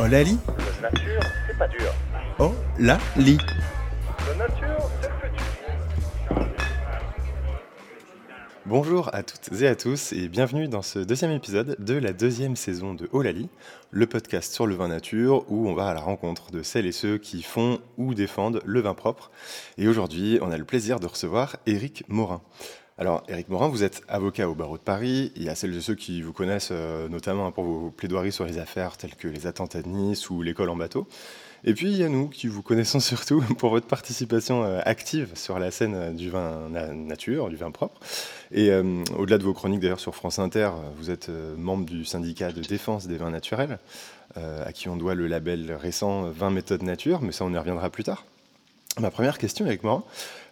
Oh 0.00 0.06
Lali 0.06 0.38
La 0.80 0.90
nature, 0.90 1.20
c'est 1.48 1.58
pas 1.58 1.66
dur. 1.66 1.92
Oh 2.38 2.52
la 2.78 3.00
li 3.16 3.36
La 4.28 4.34
nature, 4.36 4.90
c'est 5.02 5.08
le 5.08 5.14
futur. 5.16 5.44
Bonjour 8.64 9.12
à 9.12 9.24
toutes 9.24 9.60
et 9.60 9.66
à 9.66 9.74
tous 9.74 10.12
et 10.12 10.28
bienvenue 10.28 10.68
dans 10.68 10.82
ce 10.82 11.00
deuxième 11.00 11.32
épisode 11.32 11.74
de 11.80 11.94
la 11.94 12.12
deuxième 12.12 12.54
saison 12.54 12.94
de 12.94 13.08
Oh 13.10 13.22
Lali, 13.22 13.48
le 13.90 14.06
podcast 14.06 14.54
sur 14.54 14.68
le 14.68 14.76
vin 14.76 14.86
nature 14.86 15.44
où 15.50 15.68
on 15.68 15.74
va 15.74 15.88
à 15.88 15.94
la 15.94 16.00
rencontre 16.00 16.52
de 16.52 16.62
celles 16.62 16.86
et 16.86 16.92
ceux 16.92 17.18
qui 17.18 17.42
font 17.42 17.80
ou 17.96 18.14
défendent 18.14 18.62
le 18.64 18.80
vin 18.80 18.94
propre. 18.94 19.32
Et 19.78 19.88
aujourd'hui, 19.88 20.38
on 20.42 20.52
a 20.52 20.58
le 20.58 20.64
plaisir 20.64 21.00
de 21.00 21.08
recevoir 21.08 21.56
Éric 21.66 22.04
Morin. 22.06 22.40
Alors, 23.00 23.22
Éric 23.28 23.48
Morin, 23.48 23.68
vous 23.68 23.84
êtes 23.84 24.02
avocat 24.08 24.48
au 24.48 24.56
barreau 24.56 24.76
de 24.76 24.82
Paris. 24.82 25.30
Il 25.36 25.44
y 25.44 25.48
a 25.48 25.54
celles 25.54 25.76
et 25.76 25.80
ceux 25.80 25.94
qui 25.94 26.20
vous 26.20 26.32
connaissent 26.32 26.70
euh, 26.72 27.08
notamment 27.08 27.52
pour 27.52 27.62
vos 27.62 27.90
plaidoiries 27.90 28.32
sur 28.32 28.44
les 28.44 28.58
affaires 28.58 28.96
telles 28.96 29.14
que 29.14 29.28
les 29.28 29.46
attentats 29.46 29.82
de 29.82 29.88
Nice 29.88 30.30
ou 30.30 30.42
l'école 30.42 30.68
en 30.68 30.74
bateau. 30.74 31.06
Et 31.62 31.74
puis, 31.74 31.92
il 31.92 31.96
y 31.96 32.02
a 32.02 32.08
nous 32.08 32.28
qui 32.28 32.48
vous 32.48 32.60
connaissons 32.60 32.98
surtout 33.12 33.40
pour 33.58 33.70
votre 33.70 33.86
participation 33.86 34.64
euh, 34.64 34.80
active 34.84 35.30
sur 35.34 35.60
la 35.60 35.70
scène 35.70 35.94
euh, 35.94 36.10
du 36.10 36.28
vin 36.28 36.68
na- 36.70 36.92
nature, 36.92 37.50
du 37.50 37.56
vin 37.56 37.70
propre. 37.70 38.00
Et 38.50 38.72
au-delà 39.16 39.36
de 39.36 39.44
vos 39.44 39.52
chroniques 39.52 39.80
d'ailleurs 39.80 40.00
sur 40.00 40.14
France 40.14 40.38
Inter, 40.38 40.70
vous 40.96 41.10
êtes 41.10 41.28
membre 41.28 41.84
du 41.84 42.06
syndicat 42.06 42.50
de 42.50 42.62
défense 42.62 43.06
des 43.06 43.18
vins 43.18 43.30
naturels, 43.30 43.78
à 44.36 44.72
qui 44.72 44.88
on 44.88 44.96
doit 44.96 45.14
le 45.14 45.26
label 45.26 45.70
récent 45.74 46.30
20 46.30 46.48
méthodes 46.48 46.82
nature, 46.82 47.20
mais 47.20 47.32
ça 47.32 47.44
on 47.44 47.52
y 47.52 47.58
reviendra 47.58 47.90
plus 47.90 48.04
tard. 48.04 48.24
Ma 49.00 49.10
première 49.10 49.38
question 49.38 49.64
avec 49.64 49.84
moi, 49.84 50.04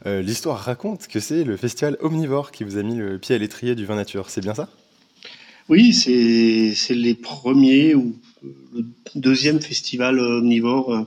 euh, 0.07 0.23
l'histoire 0.23 0.59
raconte 0.59 1.09
que 1.09 1.19
c'est 1.19 1.43
le 1.43 1.57
festival 1.57 1.97
Omnivore 2.01 2.53
qui 2.53 2.63
vous 2.63 2.77
a 2.77 2.83
mis 2.83 2.95
le 2.95 3.19
pied 3.19 3.35
à 3.35 3.39
l'étrier 3.39 3.75
du 3.75 3.85
vin 3.85 3.97
nature, 3.97 4.31
c'est 4.31 4.41
bien 4.41 4.55
ça? 4.55 4.69
Oui, 5.69 5.93
c'est 5.93 6.95
les 6.95 7.15
premiers 7.15 7.97
ou 7.97 8.17
le 8.73 8.85
deuxième 9.17 9.61
festival 9.61 10.21
euh, 10.21 10.39
omnivore 10.39 10.95
euh, 10.95 11.03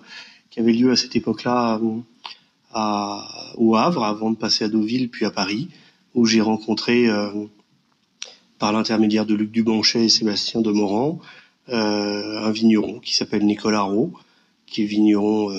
qui 0.50 0.60
avait 0.60 0.74
lieu 0.74 0.92
à 0.92 0.98
cette 0.98 1.16
époque-là 1.16 1.80
au 3.56 3.76
Havre, 3.76 4.04
avant 4.04 4.32
de 4.32 4.36
passer 4.36 4.66
à 4.66 4.68
Deauville, 4.68 5.10
puis 5.10 5.26
à 5.26 5.32
Paris, 5.32 5.70
où 6.16 6.26
j'ai 6.26 6.42
rencontré, 6.42 7.08
par 8.60 8.74
l'intermédiaire 8.74 9.26
de 9.26 9.34
Luc 9.34 9.52
Dubanchet 9.52 10.06
et 10.06 10.10
Sébastien 10.10 10.62
Demorand, 10.62 11.20
euh, 11.70 12.44
un 12.44 12.52
vigneron 12.52 13.00
qui 13.00 13.16
s'appelle 13.16 13.46
Nicolas 13.46 13.82
Rowe, 13.82 14.14
qui 14.68 14.84
est 14.84 14.86
vigneron 14.86 15.50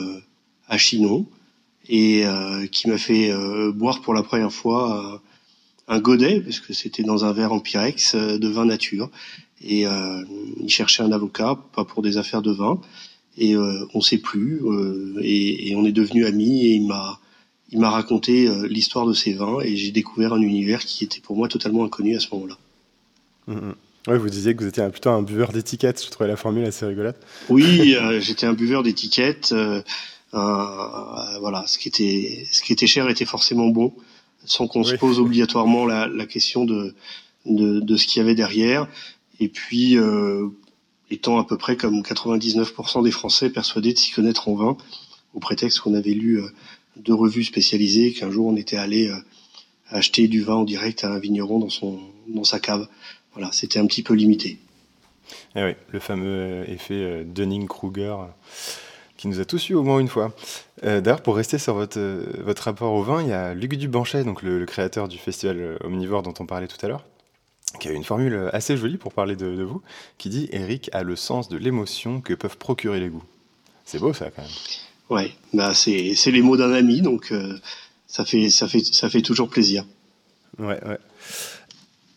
à 0.69 0.79
Chinon, 0.79 1.27
et 1.91 2.25
euh, 2.25 2.67
qui 2.69 2.89
m'a 2.89 2.99
fait 2.99 3.33
euh, 3.33 3.73
boire 3.73 4.01
pour 4.01 4.15
la 4.15 4.23
première 4.23 4.53
fois 4.53 5.15
euh, 5.15 5.19
un 5.89 5.99
godet, 5.99 6.41
parce 6.41 6.61
que 6.61 6.73
c'était 6.73 7.03
dans 7.03 7.25
un 7.25 7.33
verre 7.33 7.53
en 7.53 7.59
pyrex 7.59 8.15
de 8.15 8.49
vin 8.49 8.65
nature. 8.65 9.11
Et 9.63 9.87
euh, 9.87 10.23
il 10.63 10.71
cherchait 10.71 11.03
un 11.03 11.11
avocat, 11.11 11.59
pas 11.75 11.85
pour 11.85 12.03
des 12.03 12.17
affaires 12.17 12.43
de 12.43 12.53
vin. 12.53 12.81
Et 13.37 13.57
euh, 13.57 13.85
on 13.93 14.01
s'est 14.01 14.19
plus, 14.19 14.61
euh, 14.65 15.19
et, 15.21 15.71
et 15.71 15.77
on 15.77 15.85
est 15.85 15.93
devenus 15.93 16.27
amis. 16.27 16.65
Et 16.65 16.75
il 16.77 16.87
m'a, 16.87 17.19
il 17.73 17.81
m'a 17.81 17.91
raconté 17.91 18.49
l'histoire 18.69 19.05
de 19.05 19.13
ces 19.13 19.33
vins, 19.33 19.59
et 19.61 19.77
j'ai 19.77 19.91
découvert 19.91 20.33
un 20.33 20.41
univers 20.41 20.85
qui 20.85 21.03
était 21.03 21.21
pour 21.21 21.37
moi 21.37 21.49
totalement 21.49 21.85
inconnu 21.85 22.15
à 22.15 22.21
ce 22.21 22.29
moment-là. 22.33 22.57
Mhm. 23.49 23.75
Ouais, 24.07 24.17
vous 24.17 24.31
disiez 24.31 24.55
que 24.55 24.63
vous 24.63 24.69
étiez 24.69 24.89
plutôt 24.89 25.11
un 25.11 25.23
buveur 25.23 25.53
d'étiquettes, 25.53 26.03
je 26.03 26.11
trouvais 26.11 26.29
la 26.29 26.37
formule 26.37 26.65
assez 26.65 26.87
rigolote. 26.87 27.19
Oui, 27.49 27.95
j'étais 28.21 28.47
un 28.47 28.55
buveur 28.55 28.83
d'étiquettes. 28.83 29.55
Euh, 30.35 31.39
voilà, 31.41 31.65
ce 31.67 31.79
qui 31.79 31.89
était, 31.89 32.47
ce 32.51 32.63
qui 32.63 32.73
était 32.73 32.87
cher 32.87 33.09
était 33.09 33.25
forcément 33.25 33.69
bon, 33.69 33.93
sans 34.45 34.69
qu'on 34.69 34.85
se 34.85 34.95
pose 34.95 35.19
obligatoirement 35.19 35.87
la, 35.87 36.07
la 36.07 36.27
question 36.27 36.65
de, 36.65 36.95
de, 37.47 37.81
de 37.81 37.97
ce 37.97 38.07
qu'il 38.07 38.21
y 38.21 38.25
avait 38.25 38.35
derrière. 38.35 38.87
Et 39.41 39.49
puis, 39.49 39.97
euh, 39.97 40.49
étant 41.11 41.39
à 41.39 41.45
peu 41.45 41.57
près 41.57 41.77
comme 41.77 42.03
99% 42.03 43.03
des 43.03 43.11
Français 43.11 43.51
persuadés 43.51 43.93
de 43.93 43.99
s'y 43.99 44.13
connaître 44.13 44.49
en 44.49 44.55
vin, 44.55 44.77
au 45.35 45.41
prétexte 45.41 45.81
qu'on 45.81 45.95
avait 45.95 46.13
lu 46.13 46.41
euh, 46.41 46.49
deux 46.97 47.15
revues 47.15 47.45
spécialisées, 47.45 48.13
qu'un 48.13 48.31
jour 48.31 48.47
on 48.47 48.57
était 48.57 48.77
allé 48.77 49.11
acheter 49.89 50.29
du 50.29 50.43
vin 50.43 50.57
en 50.57 50.65
direct 50.65 51.03
à 51.05 51.13
un 51.13 51.19
vigneron 51.19 51.59
dans 51.59 51.71
son 51.71 51.99
dans 52.29 52.45
sa 52.45 52.61
cave. 52.61 52.87
Voilà, 53.33 53.51
c'était 53.53 53.79
un 53.79 53.87
petit 53.87 54.03
peu 54.03 54.15
limité. 54.15 54.59
Eh 55.57 55.65
oui, 55.65 55.73
le 55.91 56.01
fameux 56.01 56.65
effet 56.69 57.25
Dunning-Kruger 57.25 58.17
qui 59.21 59.29
nous 59.29 59.39
a 59.39 59.45
tous 59.45 59.69
eu 59.69 59.75
au 59.75 59.83
moins 59.83 59.99
une 59.99 60.09
fois. 60.09 60.33
Euh, 60.83 61.03
D'ailleurs, 61.03 61.21
pour 61.21 61.37
rester 61.37 61.59
sur 61.59 61.75
votre, 61.75 61.99
euh, 61.99 62.25
votre 62.39 62.63
rapport 62.63 62.95
au 62.95 63.03
vin, 63.03 63.21
il 63.23 63.29
y 63.29 63.33
a 63.33 63.53
Luc 63.53 63.75
Dubanchet, 63.75 64.25
donc 64.25 64.43
le, 64.43 64.59
le 64.59 64.65
créateur 64.65 65.09
du 65.09 65.19
festival 65.19 65.77
Omnivore 65.85 66.23
dont 66.23 66.33
on 66.41 66.47
parlait 66.47 66.69
tout 66.69 66.79
à 66.81 66.89
l'heure, 66.89 67.05
qui 67.81 67.89
a 67.89 67.93
une 67.93 68.03
formule 68.05 68.49
assez 68.55 68.79
jolie 68.79 68.97
pour 68.97 69.13
parler 69.13 69.37
de, 69.37 69.55
de 69.55 69.63
vous, 69.63 69.83
qui 70.17 70.31
dit 70.31 70.49
Eric 70.53 70.89
a 70.95 71.03
le 71.03 71.17
sens 71.17 71.51
de 71.51 71.59
l'émotion 71.59 72.23
que 72.23 72.33
peuvent 72.33 72.57
procurer 72.57 72.99
les 72.99 73.09
goûts. 73.09 73.23
C'est 73.85 73.99
beau 73.99 74.15
ça 74.15 74.31
quand 74.31 74.43
même. 74.43 74.51
Ouais, 75.11 75.33
bah 75.53 75.75
c'est 75.75 76.15
c'est 76.15 76.31
les 76.31 76.41
mots 76.41 76.57
d'un 76.57 76.73
ami, 76.73 77.03
donc 77.03 77.31
euh, 77.33 77.59
ça 78.07 78.25
fait 78.25 78.49
ça 78.49 78.69
fait 78.69 78.81
ça 78.81 79.11
fait 79.11 79.23
toujours 79.23 79.51
plaisir. 79.51 79.85
Ouais, 80.59 80.83
ouais. 80.87 80.99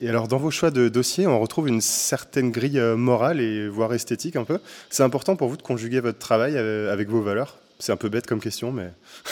Et 0.03 0.09
alors, 0.09 0.27
dans 0.27 0.37
vos 0.37 0.51
choix 0.51 0.69
de 0.69 0.89
dossiers, 0.89 1.27
on 1.27 1.39
retrouve 1.39 1.69
une 1.69 1.79
certaine 1.79 2.51
grille 2.51 2.77
euh, 2.77 2.97
morale 2.97 3.39
et 3.39 3.69
voire 3.69 3.93
esthétique 3.93 4.35
un 4.35 4.43
peu. 4.43 4.59
C'est 4.89 5.01
important 5.01 5.37
pour 5.37 5.47
vous 5.47 5.55
de 5.55 5.61
conjuguer 5.61 6.01
votre 6.01 6.19
travail 6.19 6.55
euh, 6.57 6.91
avec 6.91 7.07
vos 7.07 7.21
valeurs? 7.21 7.55
C'est 7.79 7.93
un 7.93 7.95
peu 7.95 8.09
bête 8.09 8.27
comme 8.27 8.41
question, 8.41 8.73
mais. 8.73 8.91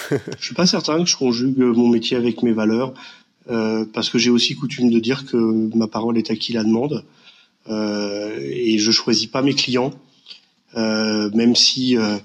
Je 0.40 0.46
suis 0.46 0.56
pas 0.56 0.66
certain 0.66 1.00
que 1.04 1.10
je 1.10 1.18
conjugue 1.18 1.58
mon 1.58 1.90
métier 1.90 2.16
avec 2.16 2.42
mes 2.42 2.54
valeurs, 2.54 2.94
euh, 3.50 3.84
parce 3.94 4.10
que 4.10 4.18
j'ai 4.18 4.30
aussi 4.30 4.56
coutume 4.56 4.90
de 4.92 5.00
dire 5.00 5.26
que 5.26 5.36
ma 5.76 5.88
parole 5.88 6.18
est 6.18 6.32
à 6.32 6.38
qui 6.38 6.54
la 6.54 6.64
demande, 6.64 7.04
euh, 7.68 8.40
et 8.40 8.78
je 8.78 8.92
choisis 8.92 9.28
pas 9.28 9.42
mes 9.42 9.54
clients, 9.54 9.92
euh, 10.78 11.30
même 11.34 11.54
si 11.54 11.98
euh, 11.98 12.16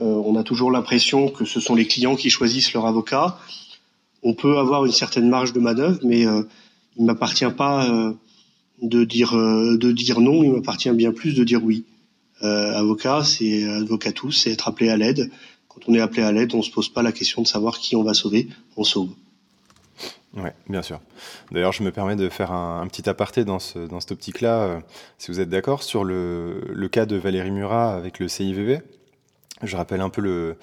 euh, 0.00 0.04
on 0.04 0.34
a 0.34 0.42
toujours 0.42 0.72
l'impression 0.72 1.28
que 1.28 1.44
ce 1.44 1.60
sont 1.60 1.76
les 1.76 1.86
clients 1.86 2.16
qui 2.16 2.30
choisissent 2.30 2.72
leur 2.72 2.86
avocat. 2.86 3.38
On 4.24 4.34
peut 4.34 4.58
avoir 4.58 4.84
une 4.84 4.92
certaine 4.92 5.28
marge 5.28 5.52
de 5.52 5.60
manœuvre, 5.60 6.00
mais 6.02 6.26
euh, 6.26 6.42
il 6.98 7.04
m'appartient 7.04 7.50
pas 7.56 7.88
euh, 7.88 8.12
de 8.82 9.04
dire 9.04 9.36
euh, 9.36 9.76
de 9.76 9.92
dire 9.92 10.20
non, 10.20 10.42
il 10.42 10.52
m'appartient 10.52 10.90
bien 10.90 11.12
plus 11.12 11.34
de 11.34 11.44
dire 11.44 11.62
oui. 11.62 11.84
Euh, 12.42 12.74
avocat, 12.74 13.24
c'est 13.24 13.64
avocat 13.64 14.12
tous, 14.12 14.32
c'est 14.32 14.52
être 14.52 14.68
appelé 14.68 14.90
à 14.90 14.96
l'aide. 14.96 15.30
Quand 15.68 15.80
on 15.88 15.94
est 15.94 16.00
appelé 16.00 16.22
à 16.22 16.32
l'aide, 16.32 16.54
on 16.54 16.62
se 16.62 16.70
pose 16.70 16.88
pas 16.88 17.02
la 17.02 17.12
question 17.12 17.42
de 17.42 17.46
savoir 17.46 17.78
qui 17.78 17.96
on 17.96 18.02
va 18.02 18.14
sauver, 18.14 18.48
on 18.76 18.84
sauve. 18.84 19.10
Ouais, 20.34 20.52
bien 20.68 20.82
sûr. 20.82 21.00
D'ailleurs, 21.50 21.72
je 21.72 21.82
me 21.82 21.90
permets 21.90 22.16
de 22.16 22.28
faire 22.28 22.52
un, 22.52 22.86
petit 22.88 23.08
aparté 23.08 23.46
dans, 23.46 23.58
ce, 23.58 23.78
dans 23.78 24.00
cette 24.00 24.12
optique-là, 24.12 24.82
si 25.16 25.30
vous 25.30 25.40
êtes 25.40 25.48
d'accord, 25.48 25.82
sur 25.82 26.04
le, 26.04 26.60
le 26.74 26.88
cas 26.88 27.06
de 27.06 27.16
Valérie 27.16 27.50
Murat 27.50 27.94
avec 27.94 28.18
le 28.18 28.28
CIVV. 28.28 28.82
Je 29.62 29.74
rappelle 29.74 30.02
un 30.02 30.10
peu 30.10 30.20
le, 30.20 30.56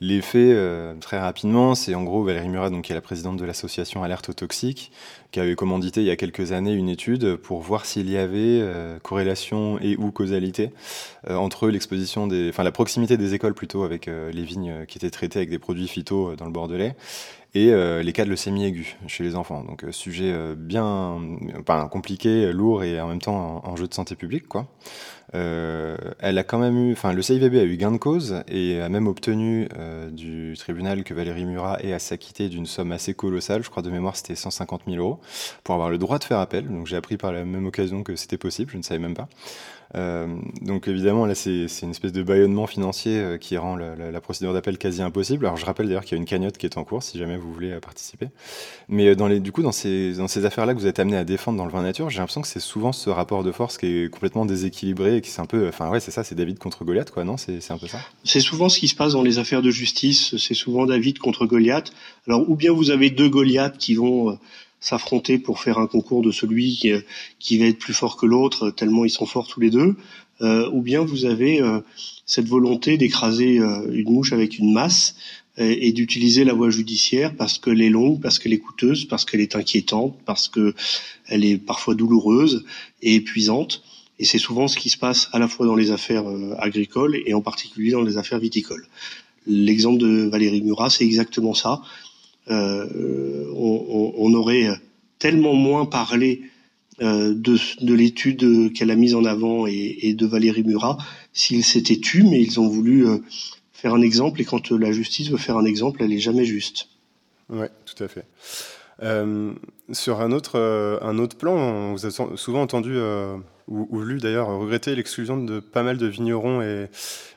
les 0.00 0.22
faits 0.22 0.40
euh, 0.40 0.94
très 0.98 1.18
rapidement. 1.18 1.74
C'est 1.74 1.94
en 1.94 2.02
gros 2.02 2.24
Valérie 2.24 2.48
Murat, 2.48 2.70
donc, 2.70 2.84
qui 2.84 2.92
est 2.92 2.94
la 2.94 3.02
présidente 3.02 3.36
de 3.36 3.44
l'association 3.44 4.02
Alerte 4.02 4.30
aux 4.30 4.32
toxiques, 4.32 4.92
qui 5.30 5.40
avait 5.40 5.54
commandité 5.54 6.00
il 6.00 6.06
y 6.06 6.10
a 6.10 6.16
quelques 6.16 6.52
années 6.52 6.72
une 6.72 6.88
étude 6.88 7.36
pour 7.36 7.60
voir 7.60 7.84
s'il 7.84 8.08
y 8.08 8.16
avait 8.16 8.60
euh, 8.62 8.98
corrélation 9.00 9.78
et 9.80 9.96
ou 9.98 10.10
causalité 10.10 10.70
euh, 11.28 11.36
entre 11.36 11.68
l'exposition 11.68 12.26
des, 12.26 12.48
enfin 12.48 12.62
la 12.62 12.72
proximité 12.72 13.18
des 13.18 13.34
écoles 13.34 13.54
plutôt 13.54 13.82
avec 13.82 14.06
les 14.06 14.42
vignes 14.42 14.86
qui 14.86 14.96
étaient 14.96 15.10
traitées 15.10 15.40
avec 15.40 15.50
des 15.50 15.58
produits 15.58 15.86
phyto 15.86 16.34
dans 16.34 16.46
le 16.46 16.52
Bordelais 16.52 16.96
et 17.54 17.72
euh, 17.72 18.02
les 18.02 18.12
cas 18.12 18.24
de 18.24 18.30
leucémie 18.30 18.64
aiguë 18.64 18.96
chez 19.06 19.24
les 19.24 19.34
enfants. 19.34 19.64
Donc 19.64 19.84
euh, 19.84 19.92
sujet 19.92 20.32
euh, 20.32 20.54
bien, 20.56 21.20
enfin 21.58 21.88
compliqué, 21.88 22.52
lourd 22.52 22.84
et 22.84 23.00
en 23.00 23.08
même 23.08 23.20
temps 23.20 23.62
en, 23.64 23.70
enjeu 23.70 23.88
de 23.88 23.94
santé 23.94 24.14
publique 24.14 24.46
quoi. 24.46 24.66
Elle 25.32 26.38
a 26.38 26.42
quand 26.42 26.58
même 26.58 26.76
eu, 26.76 26.92
enfin 26.92 27.12
le 27.12 27.22
CIVB 27.22 27.54
a 27.56 27.62
eu 27.62 27.76
gain 27.76 27.92
de 27.92 27.98
cause 27.98 28.42
et 28.48 28.80
a 28.80 28.88
même 28.88 29.06
obtenu 29.06 29.68
du 30.10 30.56
tribunal 30.58 31.04
que 31.04 31.14
Valérie 31.14 31.44
Murat 31.44 31.78
ait 31.84 31.92
à 31.92 32.00
s'acquitter 32.00 32.48
d'une 32.48 32.66
somme 32.66 32.90
assez 32.90 33.14
colossale, 33.14 33.62
je 33.62 33.70
crois 33.70 33.84
de 33.84 33.90
mémoire 33.90 34.16
c'était 34.16 34.34
150 34.34 34.82
000 34.88 34.98
euros, 34.98 35.20
pour 35.62 35.76
avoir 35.76 35.88
le 35.88 35.98
droit 35.98 36.18
de 36.18 36.24
faire 36.24 36.40
appel. 36.40 36.66
Donc 36.66 36.88
j'ai 36.88 36.96
appris 36.96 37.16
par 37.16 37.30
la 37.30 37.44
même 37.44 37.64
occasion 37.66 38.02
que 38.02 38.16
c'était 38.16 38.38
possible, 38.38 38.72
je 38.72 38.78
ne 38.78 38.82
savais 38.82 38.98
même 38.98 39.14
pas. 39.14 39.28
Euh, 39.96 40.28
donc 40.62 40.86
évidemment 40.86 41.26
là 41.26 41.34
c'est 41.34 41.66
une 41.82 41.90
espèce 41.90 42.12
de 42.12 42.22
bâillonnement 42.22 42.68
financier 42.68 43.18
euh, 43.18 43.38
qui 43.38 43.56
rend 43.56 43.74
la, 43.74 43.96
la- 43.96 44.12
la 44.12 44.20
procédure 44.20 44.52
d'appel 44.52 44.78
quasi 44.78 45.02
impossible. 45.02 45.46
Alors 45.46 45.56
je 45.56 45.66
rappelle 45.66 45.86
d'ailleurs 45.88 46.04
qu'il 46.04 46.16
y 46.16 46.18
a 46.18 46.22
une 46.22 46.26
cagnotte 46.28 46.58
qui 46.58 46.66
est 46.66 46.78
en 46.78 46.84
cours 46.84 47.02
si 47.02 47.18
jamais 47.18 47.36
vous 47.36 47.52
voulez 47.52 47.72
euh, 47.72 47.80
participer. 47.80 48.28
Mais 48.88 49.16
dans 49.16 49.26
les, 49.26 49.40
du 49.40 49.50
coup 49.50 49.62
dans 49.62 49.72
ces, 49.72 50.14
dans 50.14 50.28
ces 50.28 50.44
affaires-là 50.44 50.74
que 50.74 50.78
vous 50.78 50.86
êtes 50.86 51.00
amené 51.00 51.16
à 51.16 51.24
défendre 51.24 51.58
dans 51.58 51.64
le 51.64 51.72
vin 51.72 51.82
nature, 51.82 52.08
j'ai 52.08 52.18
l'impression 52.18 52.40
que 52.40 52.46
c'est 52.46 52.60
souvent 52.60 52.92
ce 52.92 53.10
rapport 53.10 53.42
de 53.42 53.50
force 53.50 53.78
qui 53.78 53.86
est 53.86 54.10
complètement 54.10 54.46
déséquilibré 54.46 55.16
et 55.16 55.20
qui 55.22 55.30
c'est 55.30 55.40
un 55.40 55.46
peu, 55.46 55.66
enfin 55.66 55.90
ouais 55.90 55.98
c'est 55.98 56.12
ça, 56.12 56.22
c'est 56.22 56.36
David 56.36 56.60
contre 56.60 56.84
Goliath 56.84 57.10
quoi, 57.10 57.24
non? 57.24 57.36
C'est 57.36 57.58
un 57.70 57.78
peu 57.78 57.88
ça? 57.88 57.98
C'est 58.22 58.38
souvent 58.40 58.68
ce 58.68 58.78
qui 58.78 58.86
se 58.86 58.94
passe 58.94 59.14
dans 59.14 59.22
les 59.22 59.38
affaires 59.38 59.62
de 59.62 59.70
justice, 59.72 60.36
c'est 60.36 60.54
souvent 60.54 60.86
David 60.86 61.18
contre 61.18 61.46
Goliath. 61.46 61.92
Alors 62.28 62.48
ou 62.48 62.54
bien 62.54 62.72
vous 62.72 62.90
avez 62.92 63.10
deux 63.10 63.28
Goliaths 63.28 63.76
qui 63.76 63.94
vont 63.94 64.38
s'affronter 64.80 65.38
pour 65.38 65.60
faire 65.60 65.78
un 65.78 65.86
concours 65.86 66.22
de 66.22 66.32
celui 66.32 66.76
qui, 66.76 66.92
euh, 66.92 67.00
qui 67.38 67.58
va 67.58 67.66
être 67.66 67.78
plus 67.78 67.94
fort 67.94 68.16
que 68.16 68.26
l'autre, 68.26 68.70
tellement 68.70 69.04
ils 69.04 69.10
sont 69.10 69.26
forts 69.26 69.46
tous 69.46 69.60
les 69.60 69.70
deux, 69.70 69.96
euh, 70.42 70.70
ou 70.72 70.80
bien 70.80 71.04
vous 71.04 71.26
avez 71.26 71.60
euh, 71.60 71.80
cette 72.24 72.46
volonté 72.46 72.96
d'écraser 72.96 73.58
euh, 73.58 73.90
une 73.92 74.10
mouche 74.10 74.32
avec 74.32 74.58
une 74.58 74.72
masse 74.72 75.16
et, 75.58 75.92
d'utiliser 75.92 76.44
la 76.44 76.54
voie 76.54 76.70
judiciaire 76.70 77.34
parce 77.36 77.58
qu'elle 77.58 77.82
est 77.82 77.90
longue, 77.90 78.20
parce 78.22 78.38
qu'elle 78.38 78.54
est 78.54 78.58
coûteuse, 78.58 79.04
parce 79.04 79.26
qu'elle 79.26 79.40
est 79.40 79.56
inquiétante, 79.56 80.16
parce 80.24 80.48
que 80.48 80.74
elle 81.26 81.44
est 81.44 81.58
parfois 81.58 81.94
douloureuse 81.94 82.64
et 83.02 83.16
épuisante. 83.16 83.82
Et 84.18 84.24
c'est 84.24 84.38
souvent 84.38 84.68
ce 84.68 84.78
qui 84.78 84.88
se 84.88 84.96
passe 84.96 85.28
à 85.32 85.38
la 85.38 85.48
fois 85.48 85.66
dans 85.66 85.74
les 85.74 85.90
affaires 85.90 86.28
euh, 86.28 86.54
agricoles 86.58 87.20
et 87.26 87.34
en 87.34 87.42
particulier 87.42 87.90
dans 87.90 88.02
les 88.02 88.16
affaires 88.16 88.38
viticoles. 88.38 88.86
L'exemple 89.46 89.98
de 89.98 90.28
Valérie 90.30 90.62
Murat, 90.62 90.88
c'est 90.88 91.04
exactement 91.04 91.52
ça. 91.52 91.82
Euh, 92.48 93.46
on, 93.54 94.34
aurait 94.34 94.68
tellement 95.18 95.54
moins 95.54 95.84
parlé 95.84 96.42
euh, 97.00 97.34
de, 97.34 97.58
de 97.82 97.94
l'étude 97.94 98.72
qu'elle 98.72 98.90
a 98.90 98.96
mise 98.96 99.14
en 99.14 99.24
avant 99.24 99.66
et, 99.66 100.14
de 100.14 100.26
Valérie 100.26 100.64
Murat 100.64 100.98
s'ils 101.32 101.64
s'étaient 101.64 101.98
tus, 101.98 102.24
mais 102.24 102.40
ils 102.40 102.58
ont 102.58 102.68
voulu 102.68 103.06
euh, 103.06 103.18
faire 103.72 103.94
un 103.94 104.02
exemple. 104.02 104.40
Et 104.40 104.44
quand 104.44 104.70
la 104.70 104.92
justice 104.92 105.30
veut 105.30 105.36
faire 105.36 105.56
un 105.56 105.64
exemple, 105.64 106.02
elle 106.02 106.12
est 106.12 106.18
jamais 106.18 106.44
juste. 106.44 106.88
Oui, 107.50 107.66
tout 107.84 108.02
à 108.02 108.08
fait. 108.08 108.24
Sur 109.92 110.20
un 110.20 110.32
autre, 110.32 110.98
un 111.02 111.18
autre 111.18 111.36
plan, 111.36 111.56
on 111.56 111.92
vous 111.92 112.06
a 112.06 112.10
souvent 112.10 112.62
entendu 112.62 112.96
ou, 113.70 113.88
ou, 113.90 114.02
lu 114.02 114.18
d'ailleurs 114.18 114.48
regretter 114.48 114.94
l'exclusion 114.94 115.42
de 115.42 115.60
pas 115.60 115.82
mal 115.82 115.96
de 115.96 116.06
vignerons 116.06 116.60
et, 116.60 116.88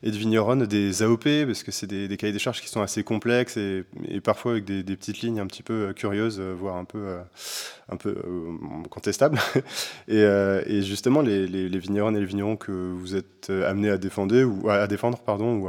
de 0.03 0.17
vigneronnes 0.17 0.65
des 0.65 1.03
AOP, 1.03 1.45
parce 1.45 1.63
que 1.63 1.71
c'est 1.71 1.87
des, 1.87 2.17
cahiers 2.17 2.33
des 2.33 2.39
charges 2.39 2.61
qui 2.61 2.69
sont 2.69 2.81
assez 2.81 3.03
complexes 3.03 3.57
et, 3.57 3.85
parfois 4.23 4.53
avec 4.53 4.65
des, 4.65 4.83
petites 4.95 5.21
lignes 5.21 5.39
un 5.39 5.47
petit 5.47 5.63
peu 5.63 5.93
curieuses, 5.93 6.39
voire 6.39 6.77
un 6.77 6.85
peu, 6.85 7.17
un 7.89 7.97
peu 7.97 8.15
contestables. 8.89 9.39
et, 10.07 10.81
justement, 10.81 11.21
les, 11.21 11.47
les, 11.47 11.69
les, 11.69 11.79
vigneronnes 11.79 12.17
et 12.17 12.19
les 12.19 12.25
vignerons 12.25 12.57
que 12.57 12.71
vous 12.71 13.15
êtes 13.15 13.49
amenés 13.49 13.89
à 13.89 13.97
défendre, 13.97 14.35
ou 14.43 14.69
à, 14.69 14.87
défendre 14.87 15.19
pardon, 15.19 15.63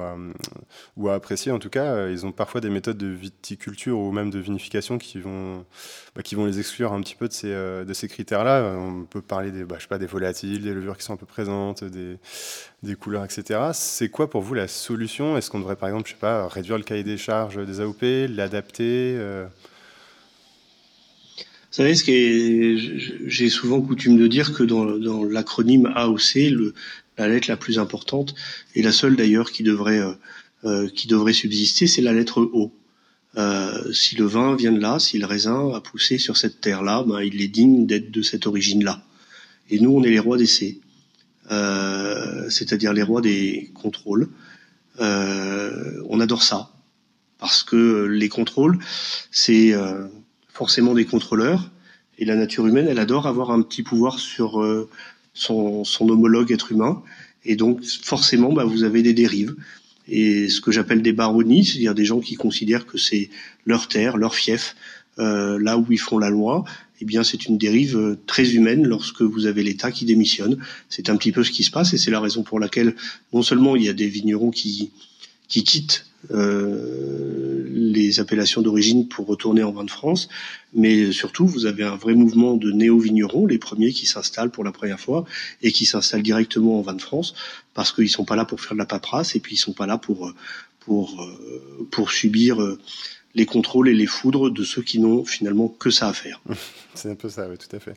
ou, 0.96 1.08
à, 1.08 1.14
apprécier 1.14 1.52
en 1.52 1.58
tout 1.58 1.70
cas, 1.70 2.08
ils 2.08 2.26
ont 2.26 2.32
parfois 2.32 2.60
des 2.60 2.70
méthodes 2.70 2.98
de 2.98 3.06
viticulture 3.06 3.98
ou 3.98 4.12
même 4.12 4.30
de 4.30 4.38
vinification 4.38 4.98
qui 4.98 5.18
vont, 5.18 5.64
bah, 6.14 6.22
qui 6.22 6.34
vont 6.34 6.46
les 6.46 6.58
exclure 6.58 6.92
un 6.92 7.00
petit 7.00 7.14
peu 7.14 7.28
de 7.28 7.32
ces, 7.32 7.52
euh, 7.52 7.84
de 7.84 7.92
ces 7.92 8.08
critères-là. 8.08 8.76
On 8.78 9.04
peut 9.04 9.22
parler 9.22 9.50
des, 9.50 9.64
bah, 9.64 9.76
je 9.78 9.82
sais 9.82 9.88
pas, 9.88 9.98
des 9.98 10.06
volatiles, 10.06 10.53
des 10.62 10.74
levures 10.74 10.96
qui 10.96 11.04
sont 11.04 11.14
un 11.14 11.16
peu 11.16 11.26
présentes, 11.26 11.84
des, 11.84 12.94
couleurs, 12.96 13.24
etc. 13.24 13.60
C'est 13.72 14.08
quoi 14.08 14.28
pour 14.28 14.42
vous 14.42 14.54
la 14.54 14.68
solution? 14.68 15.36
Est-ce 15.36 15.50
qu'on 15.50 15.58
devrait 15.58 15.76
par 15.76 15.88
exemple, 15.88 16.08
je 16.08 16.14
sais 16.14 16.20
pas, 16.20 16.48
réduire 16.48 16.78
le 16.78 16.84
cahier 16.84 17.02
des 17.02 17.16
charges 17.16 17.64
des 17.64 17.80
AOP, 17.80 18.02
l'adapter 18.30 19.16
euh? 19.18 19.46
Vous 21.70 21.78
savez, 21.78 21.94
ce 21.96 22.04
qui 22.04 23.26
j'ai 23.26 23.48
souvent 23.48 23.80
coutume 23.80 24.16
de 24.16 24.28
dire 24.28 24.52
que 24.52 24.62
dans, 24.62 24.96
dans 24.96 25.24
l'acronyme 25.24 25.90
AOC, 25.96 26.34
le, 26.50 26.74
la 27.18 27.28
lettre 27.28 27.48
la 27.48 27.56
plus 27.56 27.78
importante 27.80 28.34
et 28.76 28.82
la 28.82 28.92
seule 28.92 29.16
d'ailleurs 29.16 29.50
qui 29.50 29.64
devrait 29.64 29.98
euh, 29.98 30.12
euh 30.64 31.32
subsister, 31.32 31.88
c'est 31.88 32.02
la 32.02 32.12
lettre 32.12 32.40
O. 32.52 32.72
Si 33.92 34.14
le 34.14 34.24
vin 34.24 34.54
vient 34.54 34.70
de 34.70 34.80
là, 34.80 35.00
si 35.00 35.18
le 35.18 35.26
raisin 35.26 35.72
a 35.74 35.80
poussé 35.80 36.18
sur 36.18 36.36
cette 36.36 36.60
terre-là, 36.60 37.02
ben, 37.04 37.20
il 37.20 37.42
est 37.42 37.48
digne 37.48 37.86
d'être 37.86 38.12
de 38.12 38.22
cette 38.22 38.46
origine-là. 38.46 39.02
Et 39.70 39.80
nous, 39.80 39.90
on 39.90 40.02
est 40.02 40.10
les 40.10 40.18
rois 40.18 40.36
d'essai, 40.36 40.80
euh, 41.50 42.48
c'est-à-dire 42.50 42.92
les 42.92 43.02
rois 43.02 43.20
des 43.20 43.70
contrôles. 43.74 44.28
Euh, 45.00 46.02
on 46.08 46.20
adore 46.20 46.42
ça, 46.42 46.70
parce 47.38 47.62
que 47.62 48.04
les 48.04 48.28
contrôles, 48.28 48.78
c'est 49.30 49.72
euh, 49.72 50.06
forcément 50.48 50.94
des 50.94 51.04
contrôleurs, 51.04 51.70
et 52.18 52.24
la 52.24 52.36
nature 52.36 52.66
humaine, 52.66 52.86
elle 52.88 53.00
adore 53.00 53.26
avoir 53.26 53.50
un 53.50 53.62
petit 53.62 53.82
pouvoir 53.82 54.20
sur 54.20 54.62
euh, 54.62 54.88
son, 55.32 55.82
son, 55.84 56.08
homologue 56.08 56.52
être 56.52 56.70
humain, 56.70 57.02
et 57.44 57.56
donc 57.56 57.82
forcément, 57.84 58.52
ben, 58.52 58.64
vous 58.64 58.84
avez 58.84 59.02
des 59.02 59.14
dérives. 59.14 59.56
Et 60.06 60.48
ce 60.48 60.60
que 60.60 60.70
j'appelle 60.70 61.02
des 61.02 61.12
baronnies, 61.12 61.64
c'est-à-dire 61.64 61.94
des 61.94 62.04
gens 62.04 62.20
qui 62.20 62.34
considèrent 62.34 62.86
que 62.86 62.98
c'est 62.98 63.30
leur 63.64 63.88
terre, 63.88 64.16
leur 64.16 64.34
fief, 64.34 64.76
euh, 65.18 65.58
là 65.58 65.78
où 65.78 65.86
ils 65.90 65.98
font 65.98 66.18
la 66.18 66.30
loi, 66.30 66.64
eh 67.04 67.06
bien 67.06 67.22
c'est 67.22 67.44
une 67.44 67.58
dérive 67.58 67.98
euh, 67.98 68.18
très 68.26 68.54
humaine 68.54 68.86
lorsque 68.86 69.20
vous 69.20 69.44
avez 69.44 69.62
l'État 69.62 69.92
qui 69.92 70.06
démissionne. 70.06 70.56
C'est 70.88 71.10
un 71.10 71.16
petit 71.16 71.32
peu 71.32 71.44
ce 71.44 71.50
qui 71.50 71.62
se 71.62 71.70
passe 71.70 71.92
et 71.92 71.98
c'est 71.98 72.10
la 72.10 72.18
raison 72.18 72.42
pour 72.42 72.58
laquelle 72.58 72.96
non 73.34 73.42
seulement 73.42 73.76
il 73.76 73.82
y 73.82 73.90
a 73.90 73.92
des 73.92 74.08
vignerons 74.08 74.50
qui, 74.50 74.90
qui 75.46 75.64
quittent 75.64 76.06
euh, 76.30 77.68
les 77.68 78.20
appellations 78.20 78.62
d'origine 78.62 79.06
pour 79.06 79.26
retourner 79.26 79.62
en 79.62 79.70
vin 79.70 79.84
de 79.84 79.90
France, 79.90 80.30
mais 80.72 81.12
surtout 81.12 81.46
vous 81.46 81.66
avez 81.66 81.84
un 81.84 81.96
vrai 81.96 82.14
mouvement 82.14 82.54
de 82.54 82.72
néo-vignerons, 82.72 83.44
les 83.44 83.58
premiers 83.58 83.92
qui 83.92 84.06
s'installent 84.06 84.50
pour 84.50 84.64
la 84.64 84.72
première 84.72 84.98
fois 84.98 85.26
et 85.60 85.72
qui 85.72 85.84
s'installent 85.84 86.22
directement 86.22 86.78
en 86.78 86.80
vin 86.80 86.94
de 86.94 87.02
France 87.02 87.34
parce 87.74 87.92
qu'ils 87.92 88.08
sont 88.08 88.24
pas 88.24 88.36
là 88.36 88.46
pour 88.46 88.62
faire 88.62 88.72
de 88.72 88.78
la 88.78 88.86
paperasse 88.86 89.36
et 89.36 89.40
puis 89.40 89.56
ils 89.56 89.58
sont 89.58 89.74
pas 89.74 89.86
là 89.86 89.98
pour 89.98 90.32
pour 90.80 91.30
pour 91.90 92.10
subir 92.10 92.58
les 93.34 93.46
contrôles 93.46 93.88
et 93.88 93.94
les 93.94 94.06
foudres 94.06 94.50
de 94.50 94.62
ceux 94.62 94.82
qui 94.82 94.98
n'ont 95.00 95.24
finalement 95.24 95.68
que 95.68 95.90
ça 95.90 96.08
à 96.08 96.12
faire. 96.12 96.40
C'est 96.94 97.10
un 97.10 97.14
peu 97.14 97.28
ça, 97.28 97.48
oui, 97.48 97.56
tout 97.58 97.74
à 97.74 97.80
fait. 97.80 97.94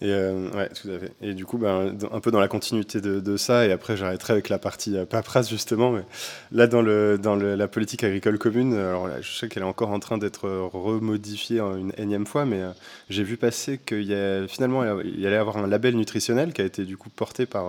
Et 0.00 0.10
euh, 0.10 0.50
ouais, 0.50 0.68
tout 0.70 0.88
à 0.90 0.98
fait. 0.98 1.12
Et 1.22 1.34
du 1.34 1.44
coup, 1.44 1.56
ben, 1.56 1.96
un 2.10 2.20
peu 2.20 2.32
dans 2.32 2.40
la 2.40 2.48
continuité 2.48 3.00
de, 3.00 3.36
ça, 3.36 3.64
et 3.64 3.70
après 3.70 3.96
j'arrêterai 3.96 4.32
avec 4.32 4.48
la 4.48 4.58
partie 4.58 4.96
euh, 4.96 5.04
paperasse 5.04 5.48
justement. 5.48 5.92
Mais 5.92 6.02
là, 6.50 6.66
dans, 6.66 6.82
le, 6.82 7.16
dans 7.16 7.36
la 7.36 7.68
politique 7.68 8.02
agricole 8.02 8.38
commune, 8.38 8.74
alors 8.74 9.08
je 9.20 9.32
sais 9.32 9.48
qu'elle 9.48 9.62
est 9.62 9.66
encore 9.66 9.90
en 9.90 10.00
train 10.00 10.18
d'être 10.18 10.48
remodifiée 10.48 11.60
une 11.60 11.92
énième 11.96 12.26
fois, 12.26 12.44
mais 12.44 12.60
euh, 12.60 12.70
j'ai 13.08 13.22
vu 13.22 13.36
passer 13.36 13.78
qu'il 13.78 14.02
y 14.02 14.14
a 14.14 14.48
finalement 14.48 15.00
il 15.00 15.20
y 15.20 15.26
allait 15.28 15.36
avoir 15.36 15.58
un 15.58 15.66
label 15.68 15.94
nutritionnel 15.96 16.52
qui 16.52 16.62
a 16.62 16.64
été 16.64 16.84
du 16.84 16.96
coup 16.96 17.10
porté 17.10 17.46
par 17.46 17.66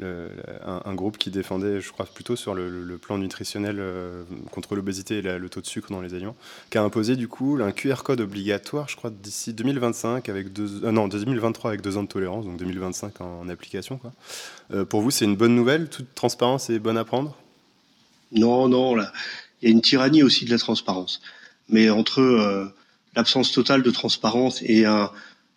un, 0.00 0.94
groupe 0.94 1.18
qui 1.18 1.30
défendait, 1.30 1.80
je 1.80 1.92
crois, 1.92 2.06
plutôt 2.06 2.34
sur 2.34 2.54
le, 2.54 2.98
plan 2.98 3.18
nutritionnel 3.18 3.76
euh, 3.78 4.24
contre 4.50 4.74
l'obésité 4.74 5.18
et 5.18 5.22
le 5.22 5.48
taux 5.48 5.60
de 5.60 5.66
sucre 5.66 5.90
dans 5.90 6.00
les 6.00 6.14
aliments, 6.14 6.36
qui 6.70 6.78
a 6.78 6.82
imposé 6.82 7.16
du 7.16 7.28
coup 7.28 7.58
un 7.60 7.72
QR 7.72 8.02
code 8.02 8.20
obligatoire, 8.20 8.88
je 8.88 8.96
crois, 8.96 9.10
d'ici 9.10 9.52
2025 9.52 10.28
avec 10.28 10.46
euh, 10.58 10.92
non 10.92 11.08
2023 11.08 11.70
avec 11.70 11.82
deux 11.82 11.96
ans 11.96 12.02
de 12.02 12.08
tolérance, 12.08 12.46
donc 12.46 12.56
2025 12.56 13.20
en, 13.20 13.48
application. 13.48 14.00
Euh, 14.72 14.84
pour 14.84 15.02
vous, 15.02 15.10
c'est 15.10 15.26
une 15.26 15.36
bonne 15.36 15.54
nouvelle 15.54 15.88
Toute 15.88 16.14
transparence 16.14 16.70
est 16.70 16.78
bonne 16.78 16.96
à 16.96 17.04
prendre? 17.04 17.36
Non, 18.32 18.68
non, 18.68 18.96
il 18.98 19.04
y 19.62 19.66
a 19.66 19.70
une 19.70 19.82
tyrannie 19.82 20.22
aussi 20.22 20.46
de 20.46 20.50
la 20.50 20.58
transparence, 20.58 21.20
mais 21.68 21.90
entre 21.90 22.72
l'absence 23.14 23.52
totale 23.52 23.82
de 23.82 23.90
transparence 23.90 24.62
et 24.62 24.86
un, 24.86 25.10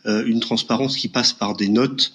une 0.03 0.41
transparence 0.41 0.97
qui 0.97 1.07
passe 1.07 1.31
par 1.31 1.55
des 1.55 1.69
notes 1.69 2.13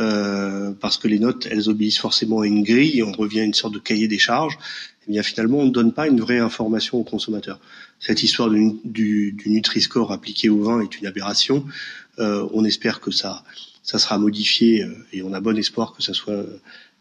euh, 0.00 0.72
parce 0.80 0.96
que 0.96 1.08
les 1.08 1.18
notes, 1.18 1.46
elles 1.50 1.68
obéissent 1.68 1.98
forcément 1.98 2.40
à 2.40 2.46
une 2.46 2.62
grille, 2.62 2.98
et 2.98 3.02
on 3.02 3.12
revient 3.12 3.40
à 3.40 3.44
une 3.44 3.54
sorte 3.54 3.74
de 3.74 3.78
cahier 3.78 4.08
des 4.08 4.18
charges, 4.18 4.58
eh 5.06 5.12
bien 5.12 5.22
finalement, 5.22 5.58
on 5.58 5.66
ne 5.66 5.70
donne 5.70 5.92
pas 5.92 6.06
une 6.06 6.20
vraie 6.20 6.38
information 6.38 6.98
au 6.98 7.04
consommateur. 7.04 7.60
Cette 7.98 8.22
histoire 8.22 8.50
du, 8.50 8.72
du, 8.84 9.32
du 9.32 9.50
Nutri-Score 9.50 10.12
appliqué 10.12 10.48
au 10.48 10.62
vin 10.62 10.80
est 10.80 10.98
une 10.98 11.06
aberration. 11.06 11.64
Euh, 12.18 12.48
on 12.52 12.64
espère 12.64 13.00
que 13.00 13.10
ça, 13.10 13.44
ça 13.82 13.98
sera 13.98 14.18
modifié, 14.18 14.82
euh, 14.82 14.94
et 15.12 15.22
on 15.22 15.32
a 15.32 15.40
bon 15.40 15.56
espoir 15.58 15.92
que 15.92 16.02
ça 16.02 16.14
soit, 16.14 16.44